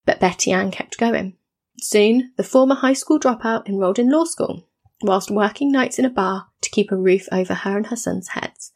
but 0.07 0.21
Betty 0.21 0.53
Anne 0.53 0.71
kept 0.71 0.99
going. 0.99 1.37
Soon, 1.81 2.33
the 2.37 2.43
former 2.43 2.75
high 2.75 2.95
school 2.95 3.21
dropout 3.21 3.69
enrolled 3.69 3.99
in 3.99 4.11
law 4.11 4.25
school, 4.25 4.67
whilst 5.03 5.31
working 5.31 5.71
nights 5.71 5.99
in 5.99 6.05
a 6.05 6.11
bar 6.11 6.49
to 6.63 6.71
keep 6.71 6.91
a 6.91 6.97
roof 6.97 7.29
over 7.31 7.55
her 7.55 7.77
and 7.77 7.87
her 7.87 7.97
son's 7.97 8.29
heads. 8.29 8.73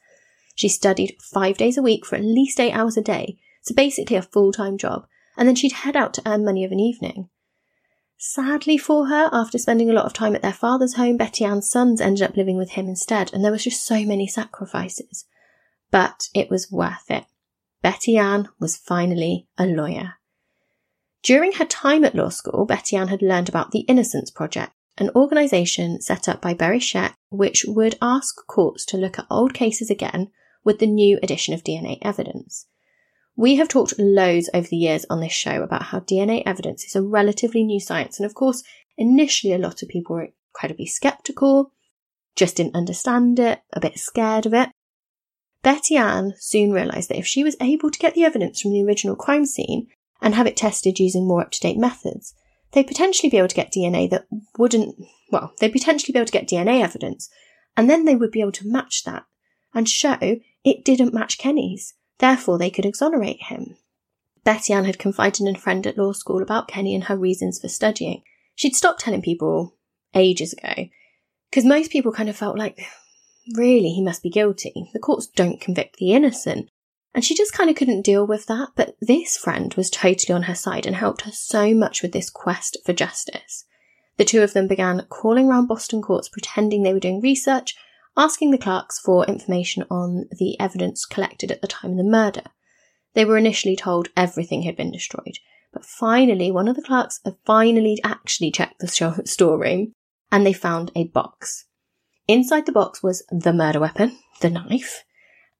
She 0.54 0.68
studied 0.68 1.16
five 1.20 1.56
days 1.56 1.78
a 1.78 1.82
week 1.82 2.04
for 2.04 2.16
at 2.16 2.24
least 2.24 2.60
eight 2.60 2.72
hours 2.72 2.96
a 2.96 3.02
day, 3.02 3.38
so 3.62 3.74
basically 3.74 4.16
a 4.16 4.22
full 4.22 4.52
time 4.52 4.76
job, 4.76 5.06
and 5.36 5.48
then 5.48 5.54
she'd 5.54 5.72
head 5.72 5.96
out 5.96 6.14
to 6.14 6.22
earn 6.26 6.44
money 6.44 6.64
of 6.64 6.72
an 6.72 6.80
evening. 6.80 7.30
Sadly 8.24 8.78
for 8.78 9.08
her, 9.08 9.28
after 9.32 9.58
spending 9.58 9.90
a 9.90 9.92
lot 9.92 10.04
of 10.04 10.12
time 10.12 10.36
at 10.36 10.42
their 10.42 10.52
father's 10.52 10.94
home, 10.94 11.16
Betty 11.16 11.44
Anne's 11.44 11.68
sons 11.68 12.00
ended 12.00 12.22
up 12.22 12.36
living 12.36 12.56
with 12.56 12.70
him 12.70 12.86
instead, 12.86 13.34
and 13.34 13.44
there 13.44 13.50
was 13.50 13.64
just 13.64 13.84
so 13.84 14.04
many 14.04 14.28
sacrifices. 14.28 15.24
But 15.90 16.28
it 16.32 16.48
was 16.48 16.70
worth 16.70 17.10
it. 17.10 17.24
Betty 17.82 18.16
Anne 18.16 18.48
was 18.60 18.76
finally 18.76 19.48
a 19.58 19.66
lawyer. 19.66 20.14
During 21.24 21.54
her 21.54 21.64
time 21.64 22.04
at 22.04 22.14
law 22.14 22.28
school, 22.28 22.64
Betty 22.64 22.94
Anne 22.94 23.08
had 23.08 23.22
learned 23.22 23.48
about 23.48 23.72
the 23.72 23.80
Innocence 23.80 24.30
Project, 24.30 24.72
an 24.98 25.10
organisation 25.16 26.00
set 26.00 26.28
up 26.28 26.40
by 26.40 26.54
Barry 26.54 26.78
Scheck 26.78 27.14
which 27.30 27.64
would 27.66 27.98
ask 28.00 28.46
courts 28.46 28.84
to 28.86 28.96
look 28.96 29.18
at 29.18 29.26
old 29.32 29.52
cases 29.52 29.90
again 29.90 30.30
with 30.62 30.78
the 30.78 30.86
new 30.86 31.18
addition 31.24 31.54
of 31.54 31.64
DNA 31.64 31.98
evidence. 32.02 32.68
We 33.36 33.56
have 33.56 33.68
talked 33.68 33.98
loads 33.98 34.50
over 34.52 34.68
the 34.68 34.76
years 34.76 35.06
on 35.08 35.20
this 35.20 35.32
show 35.32 35.62
about 35.62 35.84
how 35.84 36.00
DNA 36.00 36.42
evidence 36.44 36.84
is 36.84 36.94
a 36.94 37.02
relatively 37.02 37.64
new 37.64 37.80
science, 37.80 38.18
and 38.18 38.26
of 38.26 38.34
course, 38.34 38.62
initially 38.98 39.52
a 39.52 39.58
lot 39.58 39.82
of 39.82 39.88
people 39.88 40.16
were 40.16 40.28
incredibly 40.54 40.86
skeptical, 40.86 41.72
just 42.36 42.56
didn't 42.56 42.76
understand 42.76 43.38
it, 43.38 43.60
a 43.72 43.80
bit 43.80 43.98
scared 43.98 44.46
of 44.46 44.54
it. 44.54 44.70
Betty 45.62 45.96
Anne 45.96 46.34
soon 46.38 46.72
realised 46.72 47.08
that 47.08 47.18
if 47.18 47.26
she 47.26 47.44
was 47.44 47.56
able 47.60 47.90
to 47.90 47.98
get 47.98 48.14
the 48.14 48.24
evidence 48.24 48.60
from 48.60 48.72
the 48.72 48.84
original 48.84 49.16
crime 49.16 49.46
scene 49.46 49.86
and 50.20 50.34
have 50.34 50.46
it 50.46 50.56
tested 50.56 50.98
using 50.98 51.26
more 51.26 51.40
up 51.40 51.52
to 51.52 51.60
date 51.60 51.78
methods, 51.78 52.34
they'd 52.72 52.86
potentially 52.86 53.30
be 53.30 53.38
able 53.38 53.48
to 53.48 53.54
get 53.54 53.72
DNA 53.72 54.10
that 54.10 54.26
wouldn't, 54.58 54.96
well, 55.30 55.52
they'd 55.60 55.72
potentially 55.72 56.12
be 56.12 56.18
able 56.18 56.26
to 56.26 56.32
get 56.32 56.48
DNA 56.48 56.82
evidence, 56.82 57.30
and 57.76 57.88
then 57.88 58.04
they 58.04 58.16
would 58.16 58.30
be 58.30 58.40
able 58.40 58.52
to 58.52 58.68
match 58.68 59.04
that 59.04 59.24
and 59.74 59.88
show 59.88 60.18
it 60.64 60.84
didn't 60.84 61.14
match 61.14 61.38
Kenny's. 61.38 61.94
Therefore, 62.22 62.56
they 62.56 62.70
could 62.70 62.86
exonerate 62.86 63.42
him. 63.48 63.76
Betty 64.44 64.72
Anne 64.72 64.84
had 64.84 65.00
confided 65.00 65.40
in 65.40 65.56
a 65.56 65.58
friend 65.58 65.84
at 65.88 65.98
law 65.98 66.12
school 66.12 66.40
about 66.40 66.68
Kenny 66.68 66.94
and 66.94 67.04
her 67.04 67.16
reasons 67.16 67.60
for 67.60 67.66
studying. 67.66 68.22
She'd 68.54 68.76
stopped 68.76 69.00
telling 69.00 69.22
people 69.22 69.74
ages 70.14 70.52
ago, 70.52 70.86
because 71.50 71.64
most 71.64 71.90
people 71.90 72.12
kind 72.12 72.28
of 72.28 72.36
felt 72.36 72.56
like, 72.56 72.86
really, 73.56 73.90
he 73.90 74.04
must 74.04 74.22
be 74.22 74.30
guilty. 74.30 74.88
The 74.92 75.00
courts 75.00 75.26
don't 75.26 75.60
convict 75.60 75.96
the 75.96 76.12
innocent. 76.12 76.70
And 77.12 77.24
she 77.24 77.34
just 77.34 77.54
kind 77.54 77.68
of 77.68 77.74
couldn't 77.74 78.02
deal 78.02 78.24
with 78.24 78.46
that. 78.46 78.68
But 78.76 78.94
this 79.00 79.36
friend 79.36 79.74
was 79.74 79.90
totally 79.90 80.32
on 80.32 80.44
her 80.44 80.54
side 80.54 80.86
and 80.86 80.94
helped 80.94 81.22
her 81.22 81.32
so 81.32 81.74
much 81.74 82.02
with 82.02 82.12
this 82.12 82.30
quest 82.30 82.76
for 82.86 82.92
justice. 82.92 83.64
The 84.16 84.24
two 84.24 84.42
of 84.42 84.52
them 84.52 84.68
began 84.68 85.06
calling 85.08 85.48
around 85.48 85.66
Boston 85.66 86.00
courts 86.00 86.28
pretending 86.28 86.84
they 86.84 86.92
were 86.92 87.00
doing 87.00 87.20
research 87.20 87.74
asking 88.16 88.50
the 88.50 88.58
clerks 88.58 88.98
for 88.98 89.24
information 89.26 89.84
on 89.90 90.26
the 90.38 90.58
evidence 90.60 91.04
collected 91.04 91.50
at 91.50 91.60
the 91.60 91.68
time 91.68 91.92
of 91.92 91.96
the 91.96 92.04
murder. 92.04 92.42
They 93.14 93.24
were 93.24 93.36
initially 93.36 93.76
told 93.76 94.08
everything 94.16 94.62
had 94.62 94.76
been 94.76 94.92
destroyed, 94.92 95.38
but 95.72 95.84
finally, 95.84 96.50
one 96.50 96.68
of 96.68 96.76
the 96.76 96.82
clerks 96.82 97.20
finally 97.44 97.98
actually 98.04 98.50
checked 98.50 98.80
the 98.80 99.22
storeroom 99.24 99.92
and 100.30 100.46
they 100.46 100.52
found 100.52 100.90
a 100.94 101.04
box. 101.04 101.66
Inside 102.28 102.66
the 102.66 102.72
box 102.72 103.02
was 103.02 103.24
the 103.30 103.52
murder 103.52 103.80
weapon, 103.80 104.18
the 104.40 104.50
knife, 104.50 105.04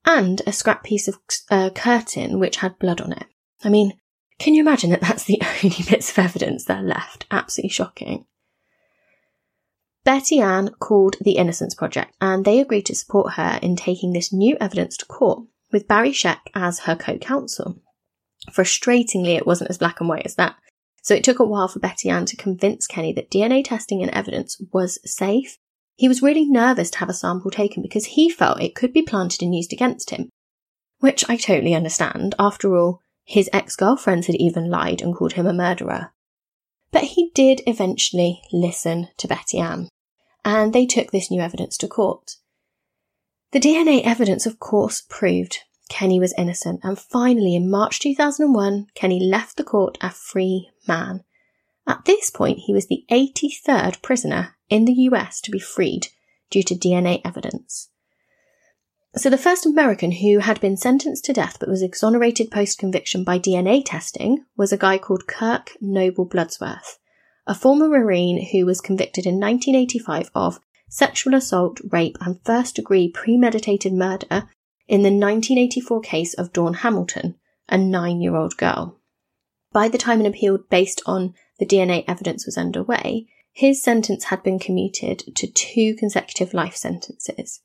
and 0.05 0.41
a 0.47 0.53
scrap 0.53 0.85
piece 0.85 1.09
of 1.09 1.19
uh, 1.51 1.71
curtain 1.71 2.39
which 2.39 2.57
had 2.57 2.79
blood 2.79 3.01
on 3.01 3.13
it. 3.13 3.27
I 3.65 3.69
mean, 3.69 3.95
can 4.39 4.55
you 4.55 4.63
imagine 4.63 4.91
that 4.91 5.01
that's 5.01 5.25
the 5.25 5.41
only 5.65 5.77
bits 5.89 6.11
of 6.11 6.19
evidence 6.19 6.65
that 6.65 6.79
are 6.79 6.87
left? 6.87 7.27
Absolutely 7.31 7.71
shocking. 7.71 8.27
Betty 10.05 10.41
Anne 10.41 10.71
called 10.81 11.17
the 11.21 11.37
Innocence 11.37 11.75
Project 11.75 12.15
and 12.21 12.45
they 12.45 12.61
agreed 12.61 12.87
to 12.87 12.95
support 12.95 13.35
her 13.35 13.59
in 13.63 13.77
taking 13.77 14.13
this 14.13 14.33
new 14.33 14.57
evidence 14.61 14.97
to 14.97 15.07
court, 15.07 15.45
with 15.71 15.87
Barry 15.87 16.11
Scheck 16.11 16.41
as 16.55 16.81
her 16.81 16.97
co 16.97 17.19
counsel. 17.19 17.81
Frustratingly, 18.51 19.37
it 19.37 19.47
wasn't 19.47 19.71
as 19.71 19.79
black 19.79 20.01
and 20.01 20.09
white 20.09 20.27
as 20.27 20.35
that. 20.35 20.57
So 21.03 21.15
it 21.15 21.25
took 21.25 21.39
a 21.39 21.45
while 21.45 21.69
for 21.69 21.79
Betty 21.79 22.09
Anne 22.09 22.27
to 22.27 22.37
convince 22.37 22.87
Kenny 22.87 23.13
that 23.13 23.31
DNA 23.31 23.65
testing 23.65 24.03
and 24.03 24.11
evidence 24.13 24.61
was 24.73 24.99
safe. 25.05 25.59
He 25.97 26.09
was 26.09 26.23
really 26.23 26.47
nervous 26.47 26.91
to 26.91 26.99
have 26.99 27.09
a 27.09 27.15
sample 27.15 27.51
taken 27.51 27.83
because 27.83 28.07
he 28.07 28.29
felt 28.29 28.61
it 28.61 28.75
could 28.75 28.93
be 28.93 29.03
planted 29.03 29.43
and 29.43 29.55
used 29.55 29.73
against 29.73 30.11
him. 30.11 30.31
Which 30.99 31.29
I 31.29 31.37
totally 31.37 31.75
understand. 31.75 32.35
After 32.39 32.77
all, 32.77 33.01
his 33.25 33.51
ex 33.53 33.77
girlfriends 33.77 34.27
had 34.27 34.37
even 34.37 34.71
lied 34.71 35.01
and 35.01 35.15
called 35.15 35.35
him 35.35 35.47
a 35.47 35.53
murderer. 35.53 36.13
But 36.93 37.05
he 37.05 37.31
did 37.35 37.63
eventually 37.67 38.43
listen 38.53 39.09
to 39.17 39.27
Betty 39.27 39.59
Anne, 39.59 39.89
and 40.45 40.73
they 40.73 40.87
took 40.87 41.11
this 41.11 41.31
new 41.31 41.41
evidence 41.41 41.77
to 41.79 41.89
court. 41.89 42.37
The 43.53 43.61
DNA 43.61 44.03
evidence, 44.05 44.47
of 44.47 44.61
course, 44.61 45.03
proved 45.09 45.59
Kenny 45.89 46.21
was 46.21 46.35
innocent, 46.39 46.81
and 46.83 46.99
finally, 46.99 47.55
in 47.55 47.71
March 47.71 47.99
2001, 48.01 48.87
Kenny 48.95 49.21
left 49.21 49.57
the 49.57 49.65
court 49.65 49.99
a 50.01 50.11
free 50.11 50.71
man. 50.87 51.25
At 51.87 52.05
this 52.05 52.31
point, 52.31 52.61
he 52.61 52.73
was 52.73 52.87
the 52.87 53.05
83rd 53.11 54.01
prisoner 54.03 54.57
in 54.71 54.85
the 54.85 54.95
US 55.11 55.41
to 55.43 55.51
be 55.51 55.59
freed 55.59 56.09
due 56.51 56.63
to 56.63 56.75
DNA 56.75 57.21
evidence. 57.25 57.91
So, 59.15 59.29
the 59.29 59.37
first 59.37 59.67
American 59.67 60.11
who 60.11 60.39
had 60.39 60.59
been 60.63 60.79
sentenced 60.79 61.27
to 61.27 61.35
death 61.35 61.59
but 61.61 61.69
was 61.69 61.83
exonerated 61.83 62.51
post 62.51 62.79
conviction 62.79 63.25
by 63.25 63.39
DNA 63.39 63.83
testing 63.85 64.47
was 64.57 64.73
a 64.73 64.79
guy 64.79 64.97
called 64.97 65.27
Kirk 65.27 65.77
Noble 65.83 66.27
Bloodsworth, 66.27 66.99
a 67.47 67.55
former 67.55 67.89
Marine 67.89 68.49
who 68.53 68.65
was 68.65 68.81
convicted 68.81 69.27
in 69.27 69.39
1985 69.39 70.31
of 70.35 70.61
sexual 70.89 71.35
assault, 71.35 71.79
rape, 71.91 72.17
and 72.23 72.43
first 72.45 72.77
degree 72.77 73.11
premeditated 73.11 73.93
murder 73.93 74.49
in 74.89 75.03
the 75.03 75.11
1984 75.11 76.01
case 76.01 76.33
of 76.33 76.55
Dawn 76.55 76.73
Hamilton, 76.75 77.35
a 77.69 77.77
nine 77.77 78.23
year 78.23 78.35
old 78.35 78.57
girl. 78.57 78.99
By 79.73 79.89
the 79.89 79.99
time 79.99 80.21
an 80.21 80.27
appeal 80.27 80.57
based 80.57 81.03
on 81.05 81.35
the 81.59 81.67
DNA 81.67 82.05
evidence 82.09 82.47
was 82.47 82.57
underway, 82.57 83.27
his 83.53 83.83
sentence 83.83 84.25
had 84.25 84.43
been 84.43 84.59
commuted 84.59 85.37
to 85.37 85.47
two 85.47 85.95
consecutive 85.97 86.55
life 86.55 86.77
sentences. 86.77 87.61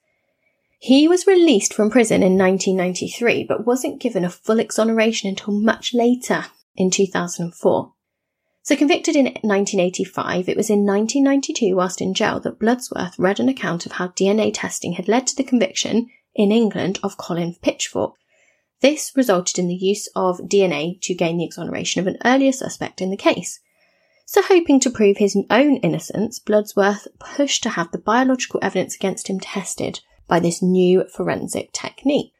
He 0.79 1.07
was 1.07 1.25
released 1.25 1.73
from 1.73 1.89
prison 1.89 2.21
in 2.21 2.37
1993, 2.37 3.45
but 3.45 3.65
wasn't 3.65 3.99
given 3.99 4.23
a 4.23 4.29
full 4.29 4.59
exoneration 4.59 5.27
until 5.27 5.53
much 5.53 5.93
later 5.93 6.45
in 6.75 6.91
2004. 6.91 7.93
So 8.61 8.75
convicted 8.75 9.15
in 9.15 9.25
1985, 9.25 10.47
it 10.47 10.55
was 10.55 10.69
in 10.69 10.85
1992 10.85 11.75
whilst 11.75 11.99
in 11.99 12.13
jail 12.13 12.39
that 12.41 12.59
Bloodsworth 12.59 13.17
read 13.17 13.39
an 13.39 13.49
account 13.49 13.85
of 13.85 13.93
how 13.93 14.09
DNA 14.09 14.51
testing 14.53 14.93
had 14.93 15.07
led 15.07 15.25
to 15.27 15.35
the 15.35 15.43
conviction 15.43 16.09
in 16.35 16.51
England 16.51 16.99
of 17.01 17.17
Colin 17.17 17.55
Pitchfork. 17.61 18.13
This 18.81 19.13
resulted 19.15 19.57
in 19.57 19.67
the 19.67 19.73
use 19.73 20.07
of 20.15 20.39
DNA 20.41 21.01
to 21.01 21.15
gain 21.15 21.37
the 21.37 21.45
exoneration 21.45 22.01
of 22.01 22.07
an 22.07 22.19
earlier 22.23 22.51
suspect 22.51 23.01
in 23.01 23.09
the 23.09 23.17
case. 23.17 23.59
So 24.27 24.43
hoping 24.43 24.79
to 24.81 24.91
prove 24.91 25.17
his 25.17 25.35
own 25.49 25.77
innocence, 25.77 26.37
Bloodsworth 26.37 27.07
pushed 27.19 27.63
to 27.63 27.69
have 27.69 27.91
the 27.91 27.97
biological 27.97 28.59
evidence 28.61 28.95
against 28.95 29.29
him 29.29 29.39
tested 29.39 30.01
by 30.27 30.39
this 30.39 30.61
new 30.61 31.05
forensic 31.07 31.71
technique. 31.73 32.33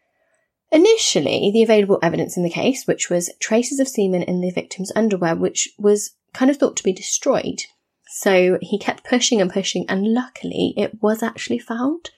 Initially, 0.72 1.50
the 1.54 1.64
available 1.64 2.00
evidence 2.04 2.36
in 2.36 2.44
the 2.44 2.50
case, 2.50 2.86
which 2.86 3.10
was 3.10 3.32
traces 3.40 3.80
of 3.80 3.88
semen 3.88 4.24
in 4.24 4.42
the 4.42 4.52
victim's 4.52 4.92
underwear, 4.96 5.36
which 5.36 5.70
was 5.78 6.12
kind 6.34 6.52
of 6.52 6.58
thought 6.58 6.76
to 6.78 6.84
be 6.84 6.92
destroyed. 6.92 7.64
So 8.10 8.58
he 8.62 8.78
kept 8.78 9.08
pushing 9.08 9.40
and 9.42 9.52
pushing, 9.52 9.86
and 9.90 10.14
luckily 10.14 10.74
it 10.76 11.02
was 11.02 11.24
actually 11.24 11.60
found. 11.60 12.12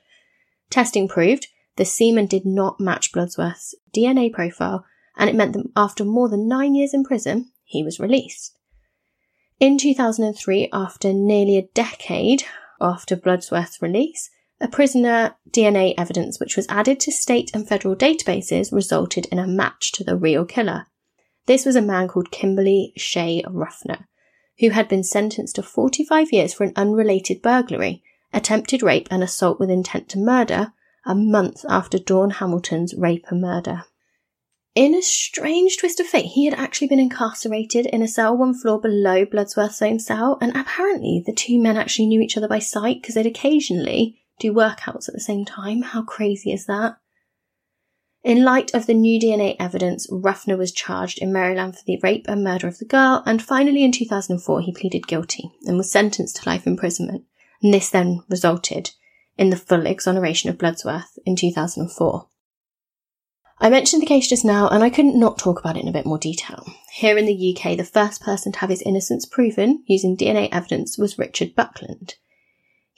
Testing 0.70 1.08
proved 1.08 1.48
the 1.76 1.86
semen 1.86 2.26
did 2.26 2.46
not 2.46 2.80
match 2.80 3.12
Bloodsworth's 3.12 3.76
DNA 3.96 4.32
profile, 4.32 4.86
and 5.16 5.30
it 5.30 5.36
meant 5.36 5.54
that 5.54 5.70
after 5.76 6.04
more 6.04 6.28
than 6.28 6.48
nine 6.48 6.76
years 6.76 6.94
in 6.94 7.04
prison, 7.04 7.52
he 7.64 7.84
was 7.84 8.00
released. 8.00 8.58
In 9.60 9.78
2003, 9.78 10.70
after 10.74 11.14
nearly 11.14 11.58
a 11.58 11.70
decade 11.74 12.44
after 12.82 13.16
Bloodsworth's 13.16 13.82
release, 13.82 14.30
a 14.62 14.68
prisoner 14.68 15.36
DNA 15.50 15.94
evidence 15.98 16.40
which 16.40 16.56
was 16.56 16.68
added 16.68 17.00
to 17.00 17.12
state 17.12 17.52
and 17.54 17.68
federal 17.68 17.96
databases 17.96 18.74
resulted 18.74 19.26
in 19.28 19.40
a 19.40 19.48
match 19.48 19.92
to 19.94 20.04
the 20.04 20.18
real 20.18 20.46
killer. 20.46 20.86
This 21.46 21.66
was 21.66 21.76
a 21.76 21.82
man 21.82 22.08
called 22.08 22.32
Kimberly 22.32 22.94
Shea 22.98 23.44
Ruffner, 23.48 24.08
who 24.60 24.70
had 24.70 24.88
been 24.88 25.04
sentenced 25.04 25.56
to 25.56 25.64
45 25.64 26.32
years 26.32 26.54
for 26.54 26.64
an 26.64 26.74
unrelated 26.76 27.42
burglary, 27.42 28.04
attempted 28.34 28.84
rape, 28.84 29.08
and 29.10 29.24
assault 29.24 29.60
with 29.60 29.70
intent 29.70 30.10
to 30.10 30.20
murder 30.20 30.74
a 31.06 31.16
month 31.16 31.66
after 31.68 31.98
Dawn 31.98 32.30
Hamilton's 32.32 32.94
rape 32.94 33.26
and 33.30 33.42
murder. 33.42 33.86
In 34.76 34.94
a 34.94 35.02
strange 35.02 35.78
twist 35.78 36.00
of 36.00 36.06
fate, 36.06 36.26
he 36.26 36.46
had 36.46 36.54
actually 36.54 36.88
been 36.88 37.00
incarcerated 37.00 37.88
in 37.88 38.02
a 38.02 38.08
cell 38.08 38.38
one 38.38 38.54
floor 38.54 38.80
below 38.80 39.26
Bloodsworth's 39.26 39.82
own 39.82 40.00
cell, 40.00 40.38
and 40.42 40.56
apparently 40.56 41.24
the 41.26 41.34
two 41.34 41.60
men 41.60 41.78
actually 41.78 42.06
knew 42.08 42.22
each 42.22 42.38
other 42.38 42.48
by 42.48 42.60
sight 42.60 43.02
because 43.02 43.16
they'd 43.16 43.26
occasionally 43.26 44.20
do 44.40 44.54
workouts 44.54 45.08
at 45.08 45.14
the 45.14 45.20
same 45.20 45.46
time. 45.46 45.82
How 45.82 46.02
crazy 46.02 46.52
is 46.52 46.66
that? 46.66 46.98
In 48.24 48.44
light 48.44 48.74
of 48.74 48.86
the 48.86 48.94
new 48.94 49.20
DNA 49.20 49.56
evidence, 49.60 50.06
Ruffner 50.12 50.58
was 50.58 50.74
charged 50.74 51.20
in 51.20 51.32
Maryland 51.32 51.78
for 51.78 51.84
the 51.86 52.00
rape 52.04 52.26
and 52.28 52.44
murder 52.44 52.68
of 52.68 52.78
the 52.78 52.86
girl, 52.86 53.24
and 53.26 53.42
finally 53.42 53.84
in 53.84 53.94
2004 53.94 54.62
he 54.62 54.74
pleaded 54.74 55.08
guilty 55.08 55.52
and 55.66 55.78
was 55.78 55.92
sentenced 55.92 56.38
to 56.38 56.50
life 56.50 56.68
imprisonment. 56.68 57.24
And 57.62 57.74
this 57.74 57.90
then 57.90 58.22
resulted 58.30 58.92
in 59.38 59.52
the 59.52 59.56
full 59.56 59.86
exoneration 59.86 60.50
of 60.50 60.58
Bloodsworth 60.58 61.18
in 61.26 61.38
2004. 61.38 62.28
I 63.62 63.70
mentioned 63.70 64.02
the 64.02 64.08
case 64.08 64.28
just 64.28 64.46
now, 64.46 64.68
and 64.70 64.84
I 64.84 64.90
couldn't 64.90 65.20
not 65.20 65.38
talk 65.38 65.60
about 65.60 65.78
it 65.78 65.84
in 65.84 65.88
a 65.90 65.94
bit 65.94 66.06
more 66.06 66.18
detail. 66.18 66.66
Here 66.94 67.18
in 67.18 67.26
the 67.26 67.58
UK, 67.58 67.78
the 67.78 67.84
first 67.84 68.22
person 68.22 68.52
to 68.54 68.60
have 68.60 68.70
his 68.70 68.82
innocence 68.82 69.26
proven 69.26 69.84
using 69.88 70.16
DNA 70.16 70.50
evidence 70.52 70.98
was 70.98 71.18
Richard 71.18 71.56
Buckland. 71.56 72.16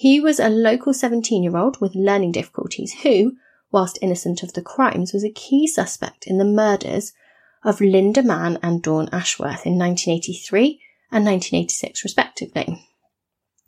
He 0.02 0.20
was 0.20 0.40
a 0.40 0.50
local 0.50 0.96
17 0.96 1.44
year 1.44 1.56
old 1.56 1.80
with 1.80 1.94
learning 1.94 2.32
difficulties 2.32 3.02
who, 3.04 3.38
whilst 3.72 4.00
innocent 4.02 4.42
of 4.42 4.54
the 4.54 4.62
crimes, 4.64 5.14
was 5.14 5.24
a 5.24 5.30
key 5.30 5.68
suspect 5.68 6.26
in 6.26 6.40
the 6.40 6.44
murders 6.44 7.14
of 7.64 7.80
Linda 7.80 8.24
Mann 8.24 8.58
and 8.64 8.82
Dawn 8.82 9.10
Ashworth 9.12 9.64
in 9.64 9.78
1983 9.78 10.82
and 11.12 11.24
1986, 11.24 12.04
respectively. 12.04 12.84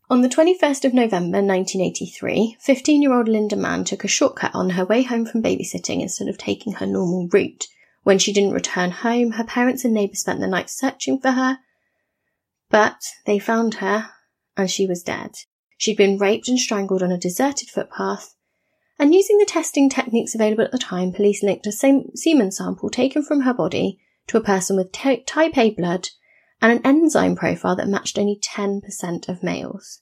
On 0.10 0.24
the 0.24 0.28
21st 0.28 0.86
of 0.86 0.96
November 0.96 1.38
1983, 1.38 2.58
15 2.60 3.02
year 3.04 3.14
old 3.14 3.28
Linda 3.28 3.56
Mann 3.56 3.84
took 3.84 4.04
a 4.04 4.08
shortcut 4.08 4.56
on 4.56 4.72
her 4.72 4.86
way 4.86 5.04
home 5.04 5.28
from 5.28 5.44
babysitting 5.44 6.02
instead 6.02 6.30
of 6.30 6.40
taking 6.40 6.74
her 6.74 6.88
normal 6.88 7.28
route. 7.32 7.68
When 8.02 8.18
she 8.18 8.34
didn't 8.34 8.54
return 8.54 8.90
home, 8.90 9.34
her 9.34 9.44
parents 9.44 9.86
and 9.86 9.94
neighbours 9.94 10.22
spent 10.22 10.40
the 10.40 10.48
night 10.48 10.72
searching 10.72 11.20
for 11.20 11.34
her, 11.34 11.60
but 12.72 13.04
they 13.28 13.38
found 13.38 13.76
her 13.76 14.10
and 14.58 14.72
she 14.72 14.88
was 14.88 15.04
dead. 15.04 15.36
She'd 15.78 15.98
been 15.98 16.18
raped 16.18 16.48
and 16.48 16.60
strangled 16.60 17.04
on 17.04 17.12
a 17.12 17.18
deserted 17.18 17.70
footpath 17.70 18.36
and 19.00 19.14
using 19.14 19.38
the 19.38 19.46
testing 19.46 19.90
techniques 19.90 20.36
available 20.36 20.64
at 20.64 20.72
the 20.72 20.78
time, 20.78 21.12
police 21.12 21.44
linked 21.44 21.68
a 21.68 21.72
semen 21.72 22.52
sample 22.52 22.90
taken 22.90 23.24
from 23.24 23.42
her 23.42 23.54
body 23.54 24.00
to 24.28 24.38
a 24.38 24.42
person 24.42 24.78
with 24.78 24.92
t- 24.92 25.24
type 25.24 25.58
A 25.58 25.72
blood 25.72 26.10
and 26.62 26.72
an 26.72 26.86
enzyme 26.86 27.36
profile 27.36 27.76
that 27.76 27.88
matched 27.88 28.18
only 28.18 28.40
10% 28.42 29.28
of 29.28 29.44
males. 29.44 30.02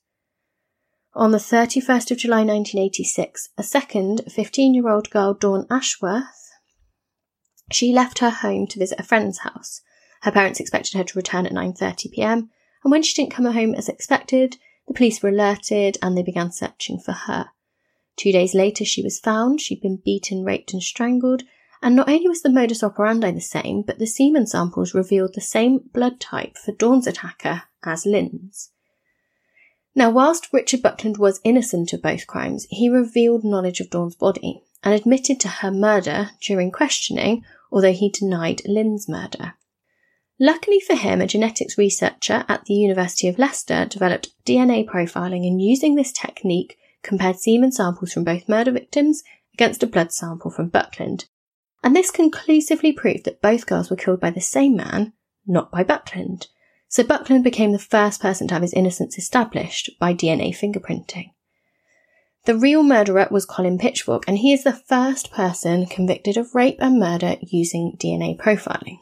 On 1.14 1.32
the 1.32 1.38
31st 1.38 2.12
of 2.12 2.18
July 2.18 2.44
1986, 2.44 3.50
a 3.58 3.64
second 3.64 4.22
15 4.30 4.74
year 4.74 4.90
old 4.90 5.10
girl, 5.10 5.34
Dawn 5.34 5.66
Ashworth, 5.70 6.52
she 7.72 7.94
left 7.94 8.20
her 8.20 8.30
home 8.30 8.68
to 8.68 8.80
visit 8.80 9.00
a 9.00 9.04
friend's 9.04 9.40
house. 9.40 9.82
Her 10.22 10.32
parents 10.32 10.60
expected 10.60 10.98
her 10.98 11.04
to 11.04 11.18
return 11.18 11.46
at 11.46 11.54
9:30 11.54 12.12
p.m., 12.12 12.50
and 12.84 12.92
when 12.92 13.04
she 13.04 13.20
didn't 13.20 13.34
come 13.34 13.46
home 13.46 13.74
as 13.74 13.90
expected, 13.90 14.58
the 14.92 14.98
police 14.98 15.24
were 15.24 15.30
alerted 15.30 15.98
and 16.02 16.18
they 16.18 16.22
began 16.22 16.52
searching 16.52 17.00
for 17.00 17.14
her. 17.14 17.48
Two 18.18 18.34
days 18.34 18.54
later, 18.54 18.84
she 18.84 19.02
was 19.02 19.20
found. 19.20 19.62
She'd 19.62 19.82
been 19.82 20.02
beaten, 20.04 20.44
raped, 20.44 20.74
and 20.74 20.84
strangled. 20.84 21.44
And 21.82 21.96
not 21.96 22.10
only 22.10 22.28
was 22.28 22.42
the 22.42 22.50
modus 22.50 22.84
operandi 22.84 23.32
the 23.32 23.40
same, 23.40 23.84
but 23.84 24.00
the 24.00 24.06
semen 24.06 24.48
samples 24.48 24.94
revealed 24.94 25.34
the 25.34 25.42
same 25.42 25.80
blood 25.94 26.20
type 26.20 26.58
for 26.58 26.74
Dawn's 26.74 27.08
attacker 27.08 27.64
as 27.86 28.06
Lynn's. 28.06 28.72
Now, 29.96 30.10
whilst 30.10 30.52
Richard 30.52 30.82
Buckland 30.82 31.18
was 31.18 31.40
innocent 31.46 31.94
of 31.94 32.02
both 32.02 32.28
crimes, 32.28 32.68
he 32.70 32.90
revealed 32.90 33.46
knowledge 33.46 33.80
of 33.80 33.90
Dawn's 33.90 34.16
body 34.16 34.62
and 34.84 34.94
admitted 34.94 35.40
to 35.40 35.48
her 35.48 35.72
murder 35.72 36.32
during 36.42 36.70
questioning, 36.70 37.46
although 37.72 37.94
he 37.94 38.10
denied 38.10 38.62
Lynn's 38.66 39.08
murder. 39.08 39.54
Luckily 40.44 40.80
for 40.80 40.96
him, 40.96 41.22
a 41.22 41.28
genetics 41.28 41.78
researcher 41.78 42.46
at 42.50 42.66
the 42.66 42.74
University 42.74 43.28
of 43.28 43.38
Leicester 43.38 43.86
developed 43.86 44.34
DNA 44.44 44.84
profiling 44.84 45.46
and 45.46 45.62
using 45.62 45.94
this 45.94 46.12
technique 46.12 46.80
compared 47.04 47.40
semen 47.40 47.72
samples 47.72 48.12
from 48.12 48.24
both 48.24 48.50
murder 48.50 48.72
victims 48.72 49.22
against 49.54 49.84
a 49.84 49.88
blood 49.88 50.12
sample 50.12 50.50
from 50.50 50.70
Buckland. 50.70 51.26
And 51.84 51.96
this 51.96 52.10
conclusively 52.10 52.92
proved 52.92 53.26
that 53.26 53.44
both 53.44 53.68
girls 53.68 53.92
were 53.92 53.96
killed 53.96 54.20
by 54.20 54.32
the 54.32 54.42
same 54.42 54.76
man, 54.76 55.14
not 55.46 55.72
by 55.72 55.84
Buckland. 55.84 56.48
So 56.88 57.04
Buckland 57.04 57.44
became 57.44 57.72
the 57.72 57.78
first 57.78 58.20
person 58.20 58.48
to 58.48 58.56
have 58.56 58.64
his 58.64 58.74
innocence 58.74 59.20
established 59.20 59.92
by 60.00 60.16
DNA 60.16 60.58
fingerprinting. 60.58 61.34
The 62.46 62.58
real 62.58 62.82
murderer 62.82 63.28
was 63.30 63.46
Colin 63.46 63.78
Pitchfork, 63.78 64.24
and 64.28 64.40
he 64.40 64.54
is 64.54 64.64
the 64.64 64.74
first 64.74 65.30
person 65.32 65.86
convicted 65.86 66.36
of 66.36 66.56
rape 66.56 66.78
and 66.80 67.00
murder 67.00 67.36
using 67.42 67.96
DNA 68.02 68.36
profiling. 68.36 68.98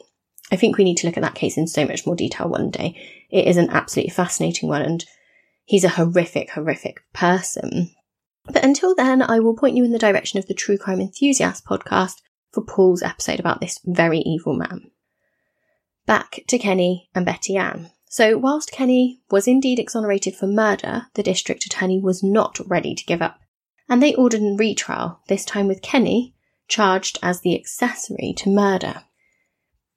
I 0.50 0.56
think 0.56 0.76
we 0.76 0.84
need 0.84 0.96
to 0.98 1.06
look 1.06 1.16
at 1.16 1.22
that 1.22 1.34
case 1.34 1.56
in 1.56 1.66
so 1.66 1.86
much 1.86 2.06
more 2.06 2.16
detail 2.16 2.48
one 2.48 2.70
day. 2.70 3.00
It 3.30 3.46
is 3.46 3.56
an 3.56 3.70
absolutely 3.70 4.10
fascinating 4.10 4.68
one, 4.68 4.82
and 4.82 5.04
he's 5.64 5.84
a 5.84 5.90
horrific, 5.90 6.50
horrific 6.50 7.02
person. 7.12 7.90
But 8.46 8.64
until 8.64 8.94
then, 8.94 9.22
I 9.22 9.38
will 9.38 9.56
point 9.56 9.76
you 9.76 9.84
in 9.84 9.92
the 9.92 9.98
direction 9.98 10.38
of 10.38 10.46
the 10.46 10.54
True 10.54 10.76
Crime 10.76 11.00
Enthusiast 11.00 11.64
podcast 11.64 12.16
for 12.52 12.64
Paul's 12.64 13.02
episode 13.02 13.38
about 13.38 13.60
this 13.60 13.78
very 13.84 14.18
evil 14.20 14.54
man. 14.54 14.90
Back 16.06 16.40
to 16.48 16.58
Kenny 16.58 17.08
and 17.14 17.24
Betty 17.24 17.56
Anne. 17.56 17.90
So, 18.08 18.36
whilst 18.36 18.72
Kenny 18.72 19.20
was 19.30 19.46
indeed 19.46 19.78
exonerated 19.78 20.34
for 20.34 20.48
murder, 20.48 21.06
the 21.14 21.22
district 21.22 21.64
attorney 21.64 22.00
was 22.00 22.24
not 22.24 22.58
ready 22.66 22.92
to 22.96 23.04
give 23.04 23.22
up, 23.22 23.38
and 23.88 24.02
they 24.02 24.16
ordered 24.16 24.42
a 24.42 24.56
retrial, 24.58 25.20
this 25.28 25.44
time 25.44 25.68
with 25.68 25.82
Kenny 25.82 26.34
charged 26.66 27.18
as 27.22 27.42
the 27.42 27.54
accessory 27.54 28.34
to 28.38 28.50
murder. 28.50 29.04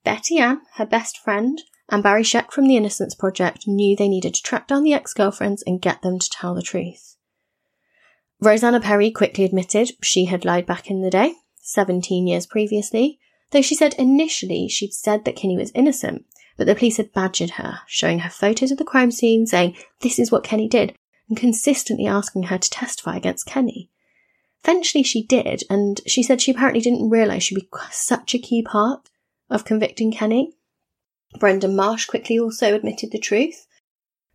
Betty 0.04 0.38
Anne, 0.38 0.60
her 0.74 0.84
best 0.84 1.18
friend, 1.18 1.62
and 1.88 2.02
Barry 2.02 2.22
Scheck 2.22 2.52
from 2.52 2.66
the 2.66 2.76
Innocence 2.76 3.14
Project 3.14 3.66
knew 3.66 3.96
they 3.96 4.08
needed 4.08 4.34
to 4.34 4.42
track 4.42 4.68
down 4.68 4.82
the 4.82 4.92
ex 4.92 5.14
girlfriends 5.14 5.62
and 5.66 5.80
get 5.80 6.02
them 6.02 6.18
to 6.18 6.30
tell 6.30 6.54
the 6.54 6.62
truth. 6.62 7.16
Rosanna 8.40 8.80
Perry 8.80 9.10
quickly 9.10 9.44
admitted 9.44 9.92
she 10.02 10.26
had 10.26 10.44
lied 10.44 10.66
back 10.66 10.90
in 10.90 11.00
the 11.00 11.10
day, 11.10 11.34
17 11.62 12.26
years 12.26 12.44
previously, 12.46 13.18
though 13.50 13.62
she 13.62 13.74
said 13.74 13.94
initially 13.94 14.68
she'd 14.68 14.92
said 14.92 15.24
that 15.24 15.36
Kenny 15.36 15.56
was 15.56 15.72
innocent, 15.74 16.26
but 16.58 16.66
the 16.66 16.74
police 16.74 16.98
had 16.98 17.12
badgered 17.12 17.52
her, 17.52 17.80
showing 17.86 18.20
her 18.20 18.30
photos 18.30 18.70
of 18.70 18.76
the 18.78 18.84
crime 18.84 19.10
scene, 19.10 19.46
saying, 19.46 19.74
This 20.00 20.18
is 20.18 20.30
what 20.30 20.44
Kenny 20.44 20.68
did, 20.68 20.94
and 21.28 21.38
consistently 21.38 22.06
asking 22.06 22.44
her 22.44 22.58
to 22.58 22.70
testify 22.70 23.16
against 23.16 23.46
Kenny. 23.46 23.90
Eventually 24.62 25.02
she 25.02 25.22
did, 25.22 25.62
and 25.70 26.00
she 26.06 26.22
said 26.22 26.42
she 26.42 26.50
apparently 26.50 26.82
didn't 26.82 27.08
realise 27.08 27.42
she'd 27.44 27.54
be 27.54 27.68
such 27.90 28.34
a 28.34 28.38
key 28.38 28.62
part 28.62 29.08
of 29.54 29.64
convicting 29.64 30.12
Kenny. 30.12 30.52
Brenda 31.38 31.68
Marsh 31.68 32.06
quickly 32.06 32.38
also 32.38 32.74
admitted 32.74 33.12
the 33.12 33.18
truth, 33.18 33.66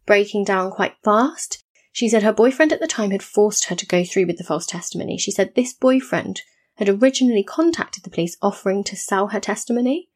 breaking 0.05 0.45
down 0.45 0.71
quite 0.71 0.95
fast. 1.03 1.63
She 1.91 2.07
said 2.07 2.23
her 2.23 2.33
boyfriend 2.33 2.71
at 2.71 2.79
the 2.79 2.87
time 2.87 3.11
had 3.11 3.21
forced 3.21 3.65
her 3.65 3.75
to 3.75 3.85
go 3.85 4.03
through 4.03 4.25
with 4.25 4.37
the 4.37 4.43
false 4.43 4.65
testimony. 4.65 5.17
She 5.17 5.31
said 5.31 5.53
this 5.53 5.73
boyfriend 5.73 6.41
had 6.77 6.87
originally 6.87 7.43
contacted 7.43 8.03
the 8.03 8.09
police 8.09 8.37
offering 8.41 8.83
to 8.85 8.95
sell 8.95 9.27
her 9.27 9.39
testimony. 9.39 10.09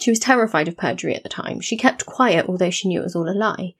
She 0.00 0.10
was 0.10 0.18
terrified 0.18 0.66
of 0.66 0.76
perjury 0.76 1.14
at 1.14 1.22
the 1.22 1.28
time. 1.28 1.60
She 1.60 1.76
kept 1.76 2.06
quiet, 2.06 2.46
although 2.48 2.70
she 2.70 2.88
knew 2.88 3.00
it 3.00 3.04
was 3.04 3.14
all 3.14 3.28
a 3.28 3.32
lie. 3.32 3.76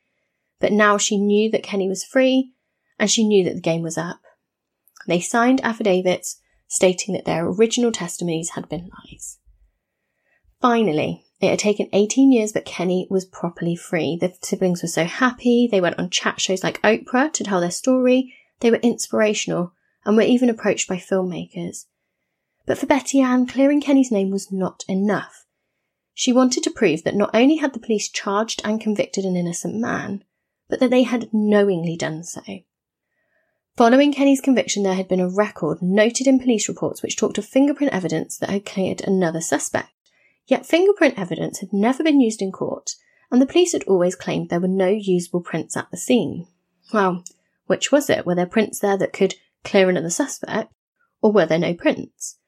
But 0.61 0.73
now 0.73 0.97
she 0.97 1.19
knew 1.19 1.51
that 1.51 1.65
Kenny 1.65 1.89
was 1.89 2.05
free 2.05 2.53
and 2.99 3.11
she 3.11 3.27
knew 3.27 3.45
that 3.45 3.55
the 3.55 3.61
game 3.61 3.83
was 3.83 3.99
up. 3.99 4.21
They 5.09 5.21
signed 5.21 5.61
affidavits 5.63 6.41
stating 6.69 7.15
that 7.15 7.25
their 7.25 7.47
original 7.47 7.93
testimonies 7.93 8.51
had 8.51 8.69
been 8.69 8.91
lies. 9.05 9.39
Finally, 10.61 11.25
it 11.41 11.51
had 11.51 11.59
taken 11.59 11.89
18 11.93 12.33
years, 12.33 12.53
but 12.53 12.65
Kenny 12.65 13.07
was 13.11 13.25
properly 13.25 13.77
free. 13.77 14.17
The 14.19 14.35
siblings 14.43 14.83
were 14.83 14.89
so 14.89 15.05
happy. 15.05 15.69
They 15.71 15.81
went 15.81 15.99
on 15.99 16.11
chat 16.11 16.41
shows 16.41 16.65
like 16.65 16.81
Oprah 16.83 17.33
to 17.33 17.45
tell 17.45 17.61
their 17.61 17.71
story. 17.71 18.35
They 18.61 18.71
were 18.71 18.79
inspirational 18.79 19.75
and 20.05 20.17
were 20.17 20.23
even 20.23 20.49
approached 20.49 20.89
by 20.89 20.97
filmmakers. 20.97 21.85
But 22.65 22.79
for 22.79 22.87
Betty 22.87 23.21
Anne, 23.21 23.47
clearing 23.47 23.81
Kenny's 23.81 24.11
name 24.11 24.31
was 24.31 24.51
not 24.51 24.85
enough. 24.89 25.45
She 26.15 26.33
wanted 26.33 26.63
to 26.65 26.71
prove 26.71 27.05
that 27.05 27.15
not 27.15 27.31
only 27.35 27.57
had 27.57 27.75
the 27.75 27.79
police 27.79 28.09
charged 28.09 28.63
and 28.65 28.81
convicted 28.81 29.25
an 29.25 29.37
innocent 29.37 29.75
man, 29.75 30.25
but 30.69 30.81
that 30.81 30.91
they 30.91 31.03
had 31.03 31.29
knowingly 31.33 31.97
done 31.97 32.25
so. 32.25 32.43
Following 33.77 34.13
Kenny's 34.13 34.41
conviction, 34.41 34.83
there 34.83 34.95
had 34.95 35.07
been 35.07 35.21
a 35.21 35.29
record 35.29 35.83
noted 35.83 36.27
in 36.27 36.41
police 36.41 36.67
reports 36.67 37.03
which 37.03 37.17
talked 37.17 37.37
of 37.37 37.45
fingerprint 37.45 37.93
evidence 37.93 38.39
that 38.39 38.49
had 38.49 38.65
cleared 38.65 39.03
another 39.03 39.43
suspect. 39.43 39.91
Yet 40.47 40.67
fingerprint 40.67 41.19
evidence 41.19 41.59
had 41.59 41.73
never 41.73 42.05
been 42.05 42.21
used 42.21 42.41
in 42.41 42.53
court, 42.53 42.93
and 43.31 43.43
the 43.43 43.47
police 43.47 43.73
had 43.73 43.85
always 43.85 44.15
claimed 44.15 44.49
there 44.49 44.61
were 44.61 44.69
no 44.69 44.89
usable 44.89 45.41
prints 45.41 45.77
at 45.77 45.91
the 45.91 45.97
scene. 45.97 46.47
Well, 46.93 47.25
which 47.67 47.91
was 47.91 48.09
it? 48.09 48.25
Were 48.25 48.37
there 48.37 48.47
prints 48.47 48.79
there 48.79 48.97
that 48.97 49.13
could 49.13 49.35
clear 49.65 49.89
another 49.89 50.11
suspect, 50.11 50.73
or 51.21 51.33
were 51.33 51.47
there 51.47 51.59
no 51.59 51.75
prints? 51.75 52.39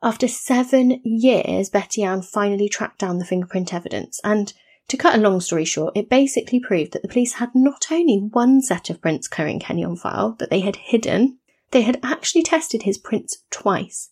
After 0.00 0.28
seven 0.28 1.00
years, 1.02 1.70
Betty 1.70 2.04
Anne 2.04 2.22
finally 2.22 2.68
tracked 2.68 3.00
down 3.00 3.18
the 3.18 3.24
fingerprint 3.24 3.74
evidence, 3.74 4.20
and 4.22 4.52
to 4.86 4.96
cut 4.96 5.16
a 5.16 5.20
long 5.20 5.40
story 5.40 5.64
short, 5.64 5.96
it 5.96 6.08
basically 6.08 6.60
proved 6.60 6.92
that 6.92 7.02
the 7.02 7.08
police 7.08 7.34
had 7.34 7.50
not 7.54 7.86
only 7.90 8.18
one 8.18 8.62
set 8.62 8.90
of 8.90 9.00
prints 9.00 9.26
clearing 9.26 9.58
Kenny 9.58 9.84
on 9.84 9.96
file 9.96 10.36
that 10.38 10.50
they 10.50 10.60
had 10.60 10.76
hidden, 10.76 11.38
they 11.72 11.82
had 11.82 11.98
actually 12.02 12.42
tested 12.42 12.84
his 12.84 12.96
prints 12.96 13.38
twice. 13.50 14.10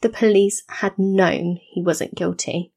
The 0.00 0.08
police 0.08 0.62
had 0.68 0.98
known 0.98 1.58
he 1.62 1.82
wasn't 1.82 2.14
guilty. 2.14 2.72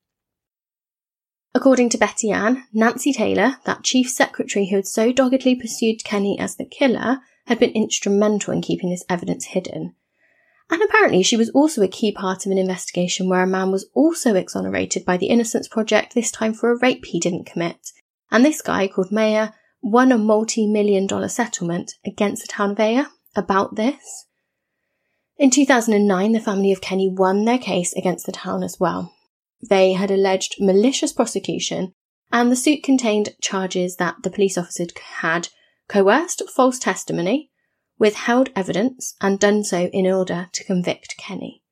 According 1.55 1.89
to 1.89 1.97
Betty 1.97 2.31
Anne, 2.31 2.63
Nancy 2.73 3.13
Taylor, 3.13 3.57
that 3.65 3.83
chief 3.83 4.09
secretary 4.09 4.69
who 4.69 4.77
had 4.77 4.87
so 4.87 5.11
doggedly 5.11 5.55
pursued 5.55 6.03
Kenny 6.03 6.37
as 6.39 6.55
the 6.55 6.65
killer, 6.65 7.19
had 7.45 7.59
been 7.59 7.71
instrumental 7.71 8.53
in 8.53 8.61
keeping 8.61 8.89
this 8.89 9.03
evidence 9.09 9.45
hidden. 9.45 9.95
And 10.69 10.81
apparently, 10.81 11.23
she 11.23 11.37
was 11.37 11.49
also 11.51 11.83
a 11.83 11.87
key 11.87 12.11
part 12.11 12.45
of 12.45 12.51
an 12.51 12.57
investigation 12.57 13.29
where 13.29 13.43
a 13.43 13.47
man 13.47 13.71
was 13.71 13.89
also 13.93 14.33
exonerated 14.35 15.05
by 15.05 15.17
the 15.17 15.27
Innocence 15.27 15.67
Project, 15.67 16.15
this 16.15 16.31
time 16.31 16.53
for 16.53 16.71
a 16.71 16.79
rape 16.79 17.05
he 17.05 17.19
didn't 17.19 17.45
commit. 17.45 17.91
And 18.31 18.43
this 18.43 18.61
guy, 18.61 18.87
called 18.87 19.11
Mayer, 19.11 19.53
won 19.81 20.11
a 20.11 20.17
multi 20.17 20.65
million 20.65 21.05
dollar 21.05 21.27
settlement 21.27 21.93
against 22.05 22.41
the 22.41 22.47
town 22.47 22.71
of 22.71 22.79
Ayer 22.79 23.07
about 23.35 23.75
this. 23.75 24.25
In 25.37 25.49
2009, 25.49 26.31
the 26.31 26.39
family 26.39 26.71
of 26.71 26.81
Kenny 26.81 27.09
won 27.09 27.45
their 27.45 27.57
case 27.57 27.93
against 27.93 28.25
the 28.25 28.31
town 28.31 28.63
as 28.63 28.79
well. 28.79 29.13
They 29.67 29.93
had 29.93 30.11
alleged 30.11 30.55
malicious 30.59 31.11
prosecution, 31.11 31.93
and 32.31 32.51
the 32.51 32.55
suit 32.55 32.83
contained 32.83 33.35
charges 33.41 33.95
that 33.95 34.17
the 34.23 34.29
police 34.29 34.57
officer 34.57 34.85
had 35.21 35.49
coerced 35.87 36.43
false 36.49 36.77
testimony, 36.77 37.49
withheld 37.97 38.49
evidence, 38.55 39.15
and 39.21 39.39
done 39.39 39.63
so 39.63 39.87
in 39.87 40.05
order 40.05 40.49
to 40.53 40.63
convict 40.63 41.17
Kenny. 41.17 41.63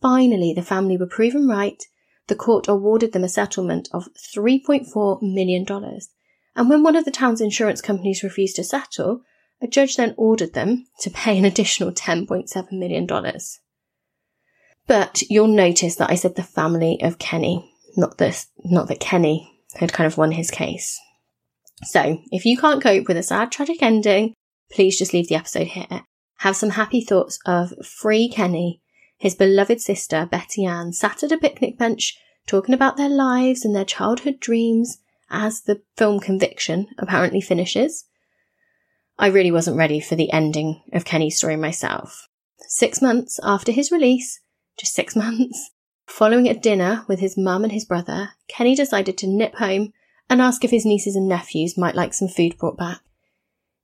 Finally, 0.00 0.52
the 0.54 0.62
family 0.62 0.96
were 0.96 1.06
proven 1.06 1.48
right. 1.48 1.82
The 2.28 2.36
court 2.36 2.68
awarded 2.68 3.12
them 3.12 3.24
a 3.24 3.28
settlement 3.28 3.88
of 3.92 4.08
$3.4 4.36 5.22
million. 5.22 5.66
And 6.54 6.68
when 6.68 6.82
one 6.82 6.96
of 6.96 7.04
the 7.04 7.10
town's 7.10 7.40
insurance 7.40 7.80
companies 7.80 8.22
refused 8.22 8.56
to 8.56 8.64
settle, 8.64 9.22
a 9.62 9.68
judge 9.68 9.96
then 9.96 10.14
ordered 10.16 10.54
them 10.54 10.86
to 11.00 11.10
pay 11.10 11.38
an 11.38 11.44
additional 11.44 11.92
$10.7 11.92 12.72
million. 12.72 13.06
But 14.86 15.22
you'll 15.30 15.46
notice 15.46 15.96
that 15.96 16.10
I 16.10 16.16
said 16.16 16.34
the 16.34 16.42
family 16.42 16.98
of 17.00 17.18
Kenny, 17.18 17.72
not 17.96 18.18
this, 18.18 18.48
not 18.64 18.88
that 18.88 19.00
Kenny 19.00 19.48
had 19.76 19.92
kind 19.92 20.06
of 20.06 20.18
won 20.18 20.32
his 20.32 20.50
case. 20.50 21.00
So 21.84 22.18
if 22.30 22.44
you 22.44 22.56
can't 22.56 22.82
cope 22.82 23.08
with 23.08 23.16
a 23.16 23.22
sad, 23.22 23.52
tragic 23.52 23.82
ending, 23.82 24.34
please 24.70 24.98
just 24.98 25.12
leave 25.12 25.28
the 25.28 25.36
episode 25.36 25.68
here. 25.68 26.02
Have 26.38 26.56
some 26.56 26.70
happy 26.70 27.00
thoughts 27.00 27.38
of 27.46 27.72
free 27.86 28.28
Kenny, 28.28 28.80
his 29.16 29.34
beloved 29.36 29.80
sister 29.80 30.26
Betty 30.30 30.64
Anne, 30.64 30.92
sat 30.92 31.22
at 31.22 31.32
a 31.32 31.38
picnic 31.38 31.78
bench 31.78 32.18
talking 32.46 32.74
about 32.74 32.96
their 32.96 33.08
lives 33.08 33.64
and 33.64 33.74
their 33.74 33.84
childhood 33.84 34.40
dreams 34.40 34.98
as 35.30 35.62
the 35.62 35.80
film 35.96 36.18
Conviction 36.18 36.88
apparently 36.98 37.40
finishes. 37.40 38.04
I 39.18 39.28
really 39.28 39.50
wasn't 39.50 39.76
ready 39.76 40.00
for 40.00 40.16
the 40.16 40.32
ending 40.32 40.82
of 40.92 41.04
Kenny's 41.04 41.36
story 41.36 41.56
myself. 41.56 42.28
Six 42.68 43.02
months 43.02 43.38
after 43.42 43.72
his 43.72 43.92
release, 43.92 44.40
just 44.78 44.94
six 44.94 45.14
months. 45.16 45.70
Following 46.06 46.48
a 46.48 46.58
dinner 46.58 47.04
with 47.08 47.20
his 47.20 47.36
mum 47.38 47.62
and 47.64 47.72
his 47.72 47.84
brother, 47.84 48.30
Kenny 48.48 48.74
decided 48.74 49.16
to 49.18 49.26
nip 49.26 49.54
home 49.56 49.92
and 50.28 50.40
ask 50.40 50.64
if 50.64 50.70
his 50.70 50.84
nieces 50.84 51.16
and 51.16 51.28
nephews 51.28 51.78
might 51.78 51.94
like 51.94 52.14
some 52.14 52.28
food 52.28 52.58
brought 52.58 52.76
back. 52.76 53.00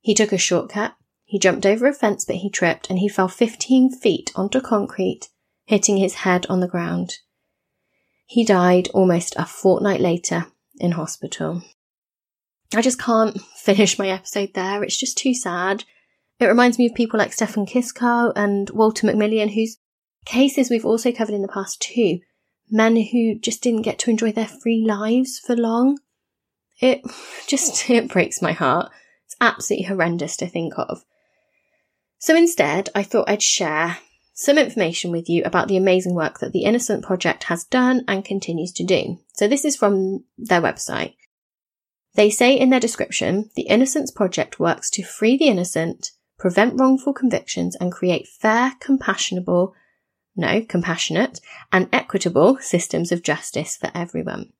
He 0.01 0.13
took 0.13 0.31
a 0.31 0.37
shortcut, 0.37 0.95
he 1.23 1.37
jumped 1.37 1.65
over 1.65 1.87
a 1.87 1.93
fence 1.93 2.25
but 2.25 2.37
he 2.37 2.49
tripped 2.49 2.89
and 2.89 2.99
he 2.99 3.07
fell 3.07 3.27
15 3.27 3.91
feet 3.91 4.31
onto 4.35 4.59
concrete, 4.59 5.29
hitting 5.65 5.97
his 5.97 6.15
head 6.15 6.45
on 6.47 6.59
the 6.59 6.67
ground. 6.67 7.17
He 8.25 8.43
died 8.43 8.89
almost 8.93 9.35
a 9.37 9.45
fortnight 9.45 10.01
later 10.01 10.47
in 10.79 10.93
hospital. 10.93 11.61
I 12.73 12.81
just 12.81 12.99
can't 12.99 13.39
finish 13.55 13.97
my 13.97 14.09
episode 14.09 14.53
there. 14.53 14.83
It's 14.83 14.99
just 14.99 15.17
too 15.17 15.33
sad. 15.33 15.83
It 16.39 16.45
reminds 16.45 16.79
me 16.79 16.85
of 16.85 16.95
people 16.95 17.17
like 17.17 17.33
Stefan 17.33 17.65
Kiszka 17.65 18.31
and 18.35 18.69
Walter 18.69 19.07
McMillian, 19.07 19.53
whose 19.53 19.77
Cases 20.25 20.69
we've 20.69 20.85
also 20.85 21.11
covered 21.11 21.33
in 21.33 21.41
the 21.41 21.47
past 21.47 21.81
too. 21.81 22.19
Men 22.69 22.95
who 22.95 23.39
just 23.39 23.63
didn't 23.63 23.81
get 23.81 23.97
to 23.99 24.11
enjoy 24.11 24.31
their 24.31 24.47
free 24.47 24.85
lives 24.85 25.39
for 25.39 25.55
long. 25.55 25.99
It 26.79 27.01
just, 27.47 27.89
it 27.89 28.09
breaks 28.09 28.41
my 28.41 28.51
heart. 28.51 28.91
It's 29.25 29.35
absolutely 29.41 29.87
horrendous 29.87 30.37
to 30.37 30.47
think 30.47 30.73
of. 30.77 31.03
So 32.19 32.35
instead, 32.35 32.89
I 32.93 33.03
thought 33.03 33.29
I'd 33.29 33.41
share 33.41 33.97
some 34.33 34.57
information 34.57 35.11
with 35.11 35.29
you 35.29 35.43
about 35.45 35.67
the 35.67 35.77
amazing 35.77 36.13
work 36.13 36.39
that 36.39 36.51
the 36.51 36.63
Innocent 36.63 37.03
Project 37.03 37.45
has 37.45 37.63
done 37.63 38.03
and 38.07 38.23
continues 38.23 38.71
to 38.73 38.83
do. 38.83 39.17
So 39.33 39.47
this 39.47 39.65
is 39.65 39.75
from 39.75 40.25
their 40.37 40.61
website. 40.61 41.15
They 42.15 42.29
say 42.29 42.57
in 42.57 42.69
their 42.69 42.79
description, 42.79 43.49
the 43.55 43.63
Innocence 43.63 44.11
Project 44.11 44.59
works 44.59 44.89
to 44.91 45.03
free 45.03 45.37
the 45.37 45.47
innocent, 45.47 46.11
prevent 46.37 46.79
wrongful 46.79 47.13
convictions, 47.13 47.75
and 47.75 47.91
create 47.91 48.27
fair, 48.27 48.73
compassionable, 48.81 49.73
no, 50.35 50.61
compassionate, 50.61 51.39
and 51.71 51.87
equitable 51.93 52.57
systems 52.57 53.11
of 53.11 53.23
justice 53.23 53.77
for 53.77 53.91
everyone. 53.93 54.51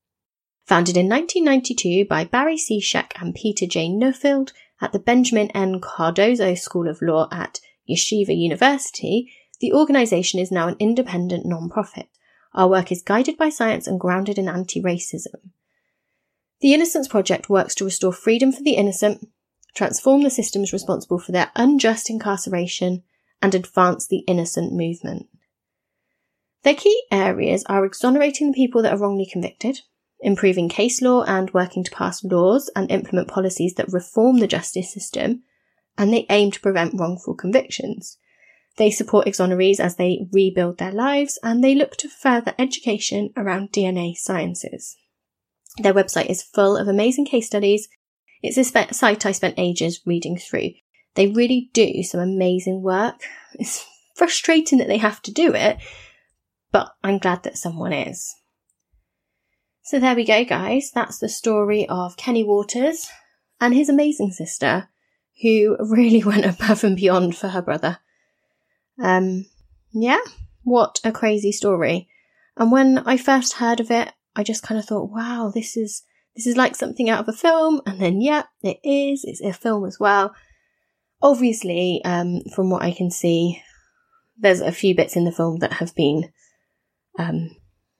Founded 0.65 0.97
in 0.97 1.09
1992 1.09 2.05
by 2.07 2.23
Barry 2.23 2.57
C. 2.57 2.79
Scheck 2.79 3.13
and 3.19 3.33
Peter 3.33 3.65
J. 3.65 3.89
Neufeld 3.89 4.53
at 4.81 4.91
the 4.91 4.99
Benjamin 4.99 5.49
N. 5.51 5.81
Cardozo 5.81 6.53
School 6.53 6.87
of 6.87 7.01
Law 7.01 7.27
at 7.31 7.59
Yeshiva 7.89 8.37
University, 8.37 9.31
the 9.59 9.73
organization 9.73 10.39
is 10.39 10.51
now 10.51 10.67
an 10.67 10.75
independent 10.79 11.45
non-profit. 11.45 12.07
Our 12.53 12.69
work 12.69 12.91
is 12.91 13.01
guided 13.01 13.37
by 13.37 13.49
science 13.49 13.87
and 13.87 13.99
grounded 13.99 14.37
in 14.37 14.47
anti-racism. 14.47 15.51
The 16.61 16.73
Innocence 16.73 17.07
Project 17.07 17.49
works 17.49 17.73
to 17.75 17.85
restore 17.85 18.11
freedom 18.11 18.51
for 18.51 18.61
the 18.61 18.73
innocent, 18.73 19.29
transform 19.75 20.23
the 20.23 20.29
systems 20.29 20.73
responsible 20.73 21.19
for 21.19 21.31
their 21.31 21.51
unjust 21.55 22.09
incarceration, 22.09 23.03
and 23.41 23.55
advance 23.55 24.05
the 24.05 24.25
innocent 24.27 24.73
movement. 24.73 25.27
Their 26.63 26.75
key 26.75 27.01
areas 27.09 27.63
are 27.67 27.85
exonerating 27.85 28.51
the 28.51 28.55
people 28.55 28.81
that 28.81 28.91
are 28.91 28.97
wrongly 28.97 29.25
convicted, 29.25 29.79
improving 30.19 30.67
case 30.67 31.01
law 31.01 31.23
and 31.23 31.53
working 31.53 31.85
to 31.85 31.91
pass 31.91 32.21
laws 32.25 32.69
and 32.75 32.91
implement 32.91 33.29
policies 33.29 33.75
that 33.75 33.93
reform 33.93 34.39
the 34.39 34.47
justice 34.47 34.93
system, 34.93 35.43
and 35.97 36.11
they 36.11 36.25
aim 36.29 36.51
to 36.51 36.59
prevent 36.59 36.99
wrongful 36.99 37.35
convictions. 37.35 38.17
They 38.75 38.91
support 38.91 39.27
exonerees 39.27 39.79
as 39.79 39.95
they 39.95 40.27
rebuild 40.33 40.77
their 40.77 40.91
lives 40.91 41.39
and 41.41 41.63
they 41.63 41.75
look 41.75 41.95
to 41.97 42.09
further 42.09 42.53
education 42.59 43.31
around 43.37 43.71
DNA 43.71 44.15
sciences. 44.15 44.97
Their 45.77 45.93
website 45.93 46.29
is 46.29 46.43
full 46.43 46.75
of 46.75 46.87
amazing 46.87 47.25
case 47.25 47.47
studies. 47.47 47.87
It's 48.41 48.57
a 48.57 48.93
site 48.93 49.25
I 49.25 49.31
spent 49.31 49.55
ages 49.57 50.01
reading 50.05 50.37
through. 50.37 50.71
They 51.15 51.27
really 51.27 51.69
do 51.73 52.03
some 52.03 52.19
amazing 52.19 52.81
work. 52.81 53.21
It's 53.53 53.85
frustrating 54.15 54.77
that 54.79 54.87
they 54.87 54.97
have 54.97 55.21
to 55.23 55.31
do 55.31 55.53
it, 55.53 55.77
but 56.71 56.91
I'm 57.03 57.17
glad 57.17 57.43
that 57.43 57.57
someone 57.57 57.93
is. 57.93 58.35
So 59.83 59.99
there 59.99 60.15
we 60.15 60.25
go, 60.25 60.45
guys. 60.45 60.91
That's 60.93 61.17
the 61.17 61.29
story 61.29 61.87
of 61.89 62.17
Kenny 62.17 62.43
Waters 62.43 63.07
and 63.59 63.73
his 63.73 63.89
amazing 63.89 64.31
sister, 64.31 64.89
who 65.41 65.77
really 65.79 66.23
went 66.25 66.45
above 66.45 66.83
and 66.83 66.95
beyond 66.95 67.35
for 67.35 67.49
her 67.49 67.61
brother. 67.61 67.97
Um, 69.01 69.45
yeah, 69.91 70.19
what 70.63 70.99
a 71.03 71.11
crazy 71.11 71.51
story. 71.51 72.07
And 72.55 72.71
when 72.71 72.99
I 72.99 73.17
first 73.17 73.53
heard 73.53 73.79
of 73.79 73.89
it, 73.89 74.11
I 74.39 74.43
just 74.43 74.63
kind 74.63 74.79
of 74.79 74.85
thought, 74.85 75.11
wow, 75.11 75.51
this 75.53 75.75
is 75.75 76.03
this 76.35 76.47
is 76.47 76.55
like 76.57 76.75
something 76.75 77.09
out 77.09 77.19
of 77.19 77.27
a 77.27 77.37
film. 77.37 77.81
And 77.85 78.01
then, 78.01 78.21
yeah, 78.21 78.43
it 78.61 78.79
is. 78.83 79.23
It's 79.25 79.41
a 79.41 79.51
film 79.51 79.85
as 79.85 79.99
well. 79.99 80.33
Obviously, 81.21 82.01
um, 82.05 82.41
from 82.55 82.69
what 82.69 82.81
I 82.81 82.91
can 82.91 83.11
see, 83.11 83.61
there's 84.37 84.61
a 84.61 84.71
few 84.71 84.95
bits 84.95 85.15
in 85.15 85.25
the 85.25 85.31
film 85.31 85.59
that 85.59 85.73
have 85.73 85.93
been 85.95 86.31
um, 87.17 87.55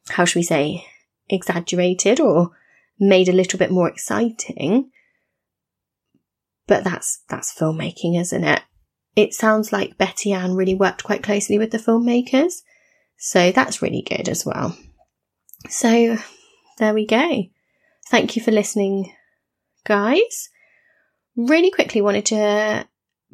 how 0.10 0.26
should 0.26 0.40
we 0.40 0.44
say, 0.44 0.86
exaggerated 1.28 2.20
or 2.20 2.52
made 3.00 3.28
a 3.28 3.34
little 3.34 3.60
bit 3.60 3.72
more 3.72 3.90
exciting. 3.90 4.90
But 6.68 6.84
that's, 6.84 7.24
that's 7.30 7.54
filmmaking, 7.54 8.20
isn't 8.20 8.44
it? 8.44 8.62
it 9.16 9.34
sounds 9.34 9.74
like 9.74 9.98
Betty 9.98 10.32
Anne 10.32 10.54
really 10.54 10.76
worked 10.76 11.04
quite 11.04 11.24
closely 11.24 11.58
with 11.58 11.72
the 11.72 11.78
filmmakers. 11.78 12.62
So 13.18 13.52
that's 13.52 13.82
really 13.82 14.02
good 14.02 14.30
as 14.30 14.46
well. 14.46 14.78
So 15.68 16.18
there 16.78 16.94
we 16.94 17.06
go. 17.06 17.44
Thank 18.10 18.36
you 18.36 18.42
for 18.42 18.52
listening, 18.52 19.14
guys. 19.84 20.50
Really 21.36 21.72
quickly 21.72 22.02
wanted 22.02 22.26
to 22.28 22.88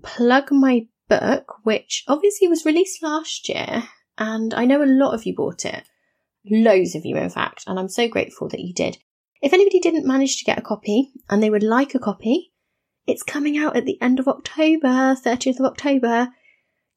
plug 0.04 0.52
my 0.52 0.88
book, 1.08 1.60
which 1.64 2.04
obviously 2.08 2.48
was 2.48 2.66
released 2.66 3.04
last 3.04 3.48
year, 3.48 3.84
and 4.18 4.54
I 4.54 4.66
know 4.66 4.84
a 4.84 4.86
lot 4.86 5.14
of 5.14 5.26
you 5.26 5.36
bought 5.36 5.66
it. 5.66 5.84
Loads 6.50 6.96
of 6.96 7.06
you, 7.06 7.18
in 7.18 7.30
fact, 7.30 7.64
and 7.68 7.80
I'm 7.80 7.90
so 7.90 8.08
grateful 8.08 8.48
that 8.50 8.60
you 8.60 8.74
did. 8.74 8.98
If 9.42 9.54
anybody 9.54 9.80
didn't 9.80 10.08
manage 10.08 10.38
to 10.38 10.46
get 10.46 10.58
a 10.58 10.62
copy 10.62 11.12
and 11.30 11.42
they 11.42 11.50
would 11.50 11.64
like 11.64 11.96
a 11.96 12.00
copy, 12.00 12.52
it's 13.08 13.24
coming 13.24 13.58
out 13.58 13.76
at 13.76 13.86
the 13.86 14.02
end 14.02 14.20
of 14.20 14.28
October, 14.28 15.16
30th 15.16 15.60
of 15.60 15.66
October. 15.66 16.30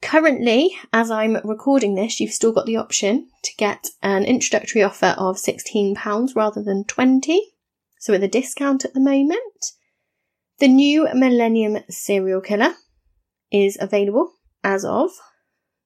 Currently, 0.01 0.77
as 0.93 1.11
I'm 1.11 1.39
recording 1.45 1.95
this, 1.95 2.21
you've 2.21 2.33
still 2.33 2.53
got 2.53 2.67
the 2.67 2.77
option 2.77 3.29
to 3.43 3.57
get 3.57 3.89
an 4.03 4.25
introductory 4.25 4.83
offer 4.83 5.15
of 5.19 5.37
£16 5.37 6.37
rather 6.37 6.63
than 6.63 6.85
20 6.85 7.53
so 7.99 8.13
with 8.13 8.23
a 8.23 8.29
discount 8.29 8.85
at 8.85 8.95
the 8.95 9.01
moment. 9.01 9.73
The 10.59 10.69
new 10.69 11.09
Millennium 11.15 11.79
Serial 11.89 12.41
Killer 12.41 12.75
is 13.53 13.77
available 13.81 14.33
as 14.65 14.85
of 14.85 15.11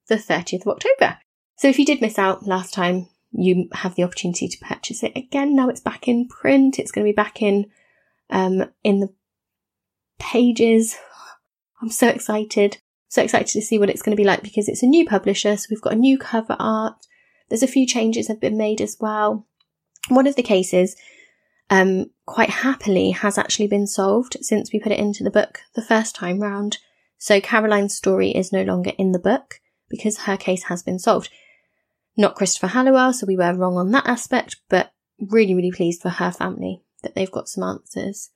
the 0.08 0.16
30th 0.16 0.62
of 0.62 0.68
October. 0.68 1.18
So 1.56 1.68
if 1.68 1.78
you 1.78 1.84
did 1.84 2.00
miss 2.00 2.18
out 2.18 2.46
last 2.46 2.74
time, 2.74 3.08
you 3.30 3.68
have 3.72 3.94
the 3.94 4.02
opportunity 4.02 4.48
to 4.48 4.58
purchase 4.58 5.02
it 5.02 5.12
again. 5.16 5.56
Now 5.56 5.68
it's 5.68 5.80
back 5.80 6.06
in 6.06 6.28
print. 6.28 6.78
It's 6.78 6.92
going 6.92 7.06
to 7.06 7.12
be 7.12 7.16
back 7.16 7.40
in 7.40 7.70
um, 8.30 8.70
in 8.82 9.00
the 9.00 9.12
pages. 10.18 10.96
I'm 11.82 11.90
so 11.90 12.08
excited. 12.08 12.78
So 13.12 13.20
excited 13.22 13.48
to 13.48 13.60
see 13.60 13.78
what 13.78 13.90
it's 13.90 14.00
going 14.00 14.16
to 14.16 14.20
be 14.20 14.24
like 14.24 14.42
because 14.42 14.70
it's 14.70 14.82
a 14.82 14.86
new 14.86 15.04
publisher. 15.04 15.54
So 15.58 15.66
we've 15.68 15.82
got 15.82 15.92
a 15.92 15.96
new 15.96 16.16
cover 16.16 16.56
art. 16.58 16.94
There's 17.50 17.62
a 17.62 17.66
few 17.66 17.86
changes 17.86 18.26
have 18.28 18.40
been 18.40 18.56
made 18.56 18.80
as 18.80 18.96
well. 18.98 19.46
One 20.08 20.26
of 20.26 20.34
the 20.34 20.42
cases, 20.42 20.96
um, 21.68 22.06
quite 22.24 22.48
happily 22.48 23.10
has 23.10 23.36
actually 23.36 23.66
been 23.66 23.86
solved 23.86 24.38
since 24.40 24.72
we 24.72 24.80
put 24.80 24.92
it 24.92 24.98
into 24.98 25.22
the 25.22 25.30
book 25.30 25.60
the 25.74 25.82
first 25.82 26.14
time 26.14 26.40
round. 26.40 26.78
So 27.18 27.38
Caroline's 27.38 27.94
story 27.94 28.30
is 28.30 28.50
no 28.50 28.62
longer 28.62 28.92
in 28.96 29.12
the 29.12 29.18
book 29.18 29.60
because 29.90 30.20
her 30.20 30.38
case 30.38 30.62
has 30.64 30.82
been 30.82 30.98
solved. 30.98 31.28
Not 32.16 32.34
Christopher 32.34 32.68
Halliwell, 32.68 33.12
so 33.12 33.26
we 33.26 33.36
were 33.36 33.52
wrong 33.52 33.76
on 33.76 33.90
that 33.90 34.06
aspect, 34.06 34.56
but 34.70 34.90
really, 35.20 35.54
really 35.54 35.70
pleased 35.70 36.00
for 36.00 36.08
her 36.08 36.32
family 36.32 36.80
that 37.02 37.14
they've 37.14 37.30
got 37.30 37.50
some 37.50 37.62
answers. 37.62 38.30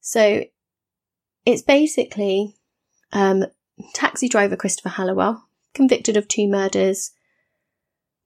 So 0.00 0.42
it's 1.44 1.62
basically 1.62 2.56
um, 3.12 3.44
taxi 3.94 4.28
driver 4.28 4.56
Christopher 4.56 4.90
Halliwell, 4.90 5.46
convicted 5.74 6.16
of 6.16 6.28
two 6.28 6.48
murders. 6.48 7.12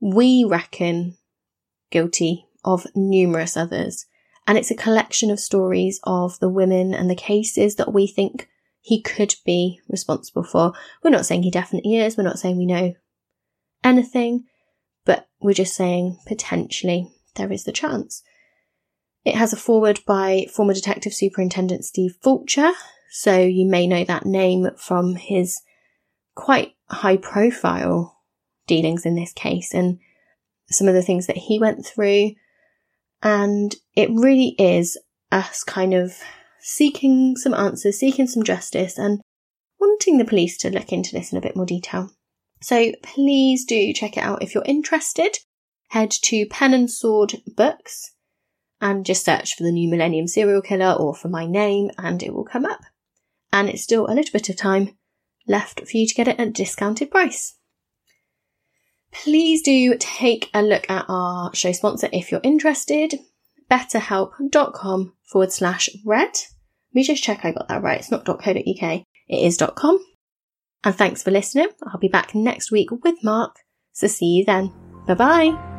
We 0.01 0.45
reckon 0.45 1.17
guilty 1.91 2.47
of 2.65 2.87
numerous 2.95 3.57
others. 3.57 4.07
And 4.47 4.57
it's 4.57 4.71
a 4.71 4.77
collection 4.77 5.31
of 5.31 5.39
stories 5.39 6.01
of 6.05 6.39
the 6.41 6.49
women 6.49 6.95
and 6.95 7.11
the 7.11 7.15
cases 7.15 7.77
that 7.77 7.93
we 7.93 8.07
think 8.07 8.49
he 8.81 9.03
could 9.03 9.35
be 9.45 9.81
responsible 9.89 10.43
for. 10.43 10.73
We're 11.03 11.11
not 11.11 11.27
saying 11.27 11.43
he 11.43 11.51
definitely 11.51 11.99
is. 11.99 12.17
We're 12.17 12.25
not 12.25 12.39
saying 12.39 12.57
we 12.57 12.67
know 12.67 12.95
anything, 13.85 14.45
but 15.05 15.29
we're 15.41 15.53
just 15.53 15.75
saying 15.75 16.19
potentially 16.27 17.11
there 17.37 17.53
is 17.53 17.65
the 17.65 17.73
chance. 17.73 18.23
It 19.25 19.35
has 19.35 19.53
a 19.53 19.57
foreword 19.57 20.01
by 20.07 20.47
former 20.51 20.73
Detective 20.73 21.13
Superintendent 21.13 21.85
Steve 21.85 22.17
Fulcher, 22.23 22.73
so 23.11 23.41
you 23.41 23.67
may 23.67 23.87
know 23.87 24.05
that 24.05 24.25
name 24.25 24.69
from 24.77 25.17
his 25.17 25.61
quite 26.37 26.75
high 26.89 27.17
profile 27.17 28.17
dealings 28.67 29.05
in 29.05 29.17
this 29.17 29.33
case 29.33 29.75
and 29.75 29.99
some 30.71 30.87
of 30.87 30.95
the 30.95 31.03
things 31.03 31.27
that 31.27 31.37
he 31.37 31.59
went 31.59 31.85
through. 31.85 32.31
And 33.23 33.75
it 33.97 34.09
really 34.11 34.55
is 34.59 34.97
us 35.33 35.65
kind 35.65 35.93
of 35.93 36.15
seeking 36.61 37.37
some 37.37 37.53
answers, 37.53 37.99
seeking 37.99 38.29
some 38.29 38.45
justice, 38.45 38.97
and 38.97 39.21
wanting 39.81 40.19
the 40.19 40.25
police 40.25 40.57
to 40.59 40.71
look 40.71 40.93
into 40.93 41.13
this 41.13 41.33
in 41.33 41.39
a 41.39 41.43
bit 41.43 41.57
more 41.57 41.67
detail. 41.67 42.11
So 42.63 42.93
please 43.03 43.65
do 43.65 43.93
check 43.93 44.17
it 44.17 44.23
out 44.23 44.43
if 44.43 44.55
you're 44.55 44.65
interested. 44.65 45.37
Head 45.89 46.13
to 46.23 46.47
Pen 46.47 46.73
and 46.73 46.89
Sword 46.89 47.43
Books 47.57 48.13
and 48.81 49.05
just 49.05 49.25
search 49.25 49.57
for 49.57 49.65
the 49.65 49.73
new 49.73 49.91
Millennium 49.91 50.29
Serial 50.29 50.63
Killer 50.63 50.93
or 50.93 51.15
for 51.15 51.29
my 51.29 51.45
name, 51.45 51.91
and 51.99 52.23
it 52.23 52.33
will 52.33 52.45
come 52.45 52.65
up 52.65 52.81
and 53.53 53.69
it's 53.69 53.83
still 53.83 54.07
a 54.07 54.15
little 54.15 54.33
bit 54.33 54.49
of 54.49 54.57
time 54.57 54.97
left 55.47 55.81
for 55.87 55.97
you 55.97 56.07
to 56.07 56.15
get 56.15 56.29
it 56.29 56.39
at 56.39 56.49
a 56.49 56.51
discounted 56.51 57.11
price. 57.11 57.57
Please 59.13 59.63
do 59.63 59.97
take 59.99 60.51
a 60.55 60.63
look 60.63 60.89
at 60.89 61.05
our 61.09 61.55
show 61.55 61.73
sponsor 61.73 62.09
if 62.13 62.31
you're 62.31 62.41
interested, 62.45 63.19
betterhelp.com 63.71 65.13
forward 65.31 65.53
slash 65.53 65.89
red. 66.05 66.31
Let 66.31 66.95
me 66.95 67.03
just 67.03 67.23
check 67.23 67.45
I 67.45 67.53
got 67.53 67.69
that 67.69 67.83
right. 67.83 67.99
It's 67.99 68.11
not 68.11 68.25
.co.uk, 68.25 68.45
it 68.55 69.05
is 69.29 69.63
.com. 69.75 70.05
And 70.83 70.95
thanks 70.95 71.23
for 71.23 71.31
listening. 71.31 71.69
I'll 71.87 72.01
be 72.01 72.09
back 72.09 72.35
next 72.35 72.71
week 72.71 72.91
with 72.91 73.23
Mark, 73.23 73.57
so 73.93 74.07
see 74.07 74.27
you 74.27 74.45
then. 74.45 74.73
Bye 75.07 75.15
bye. 75.15 75.70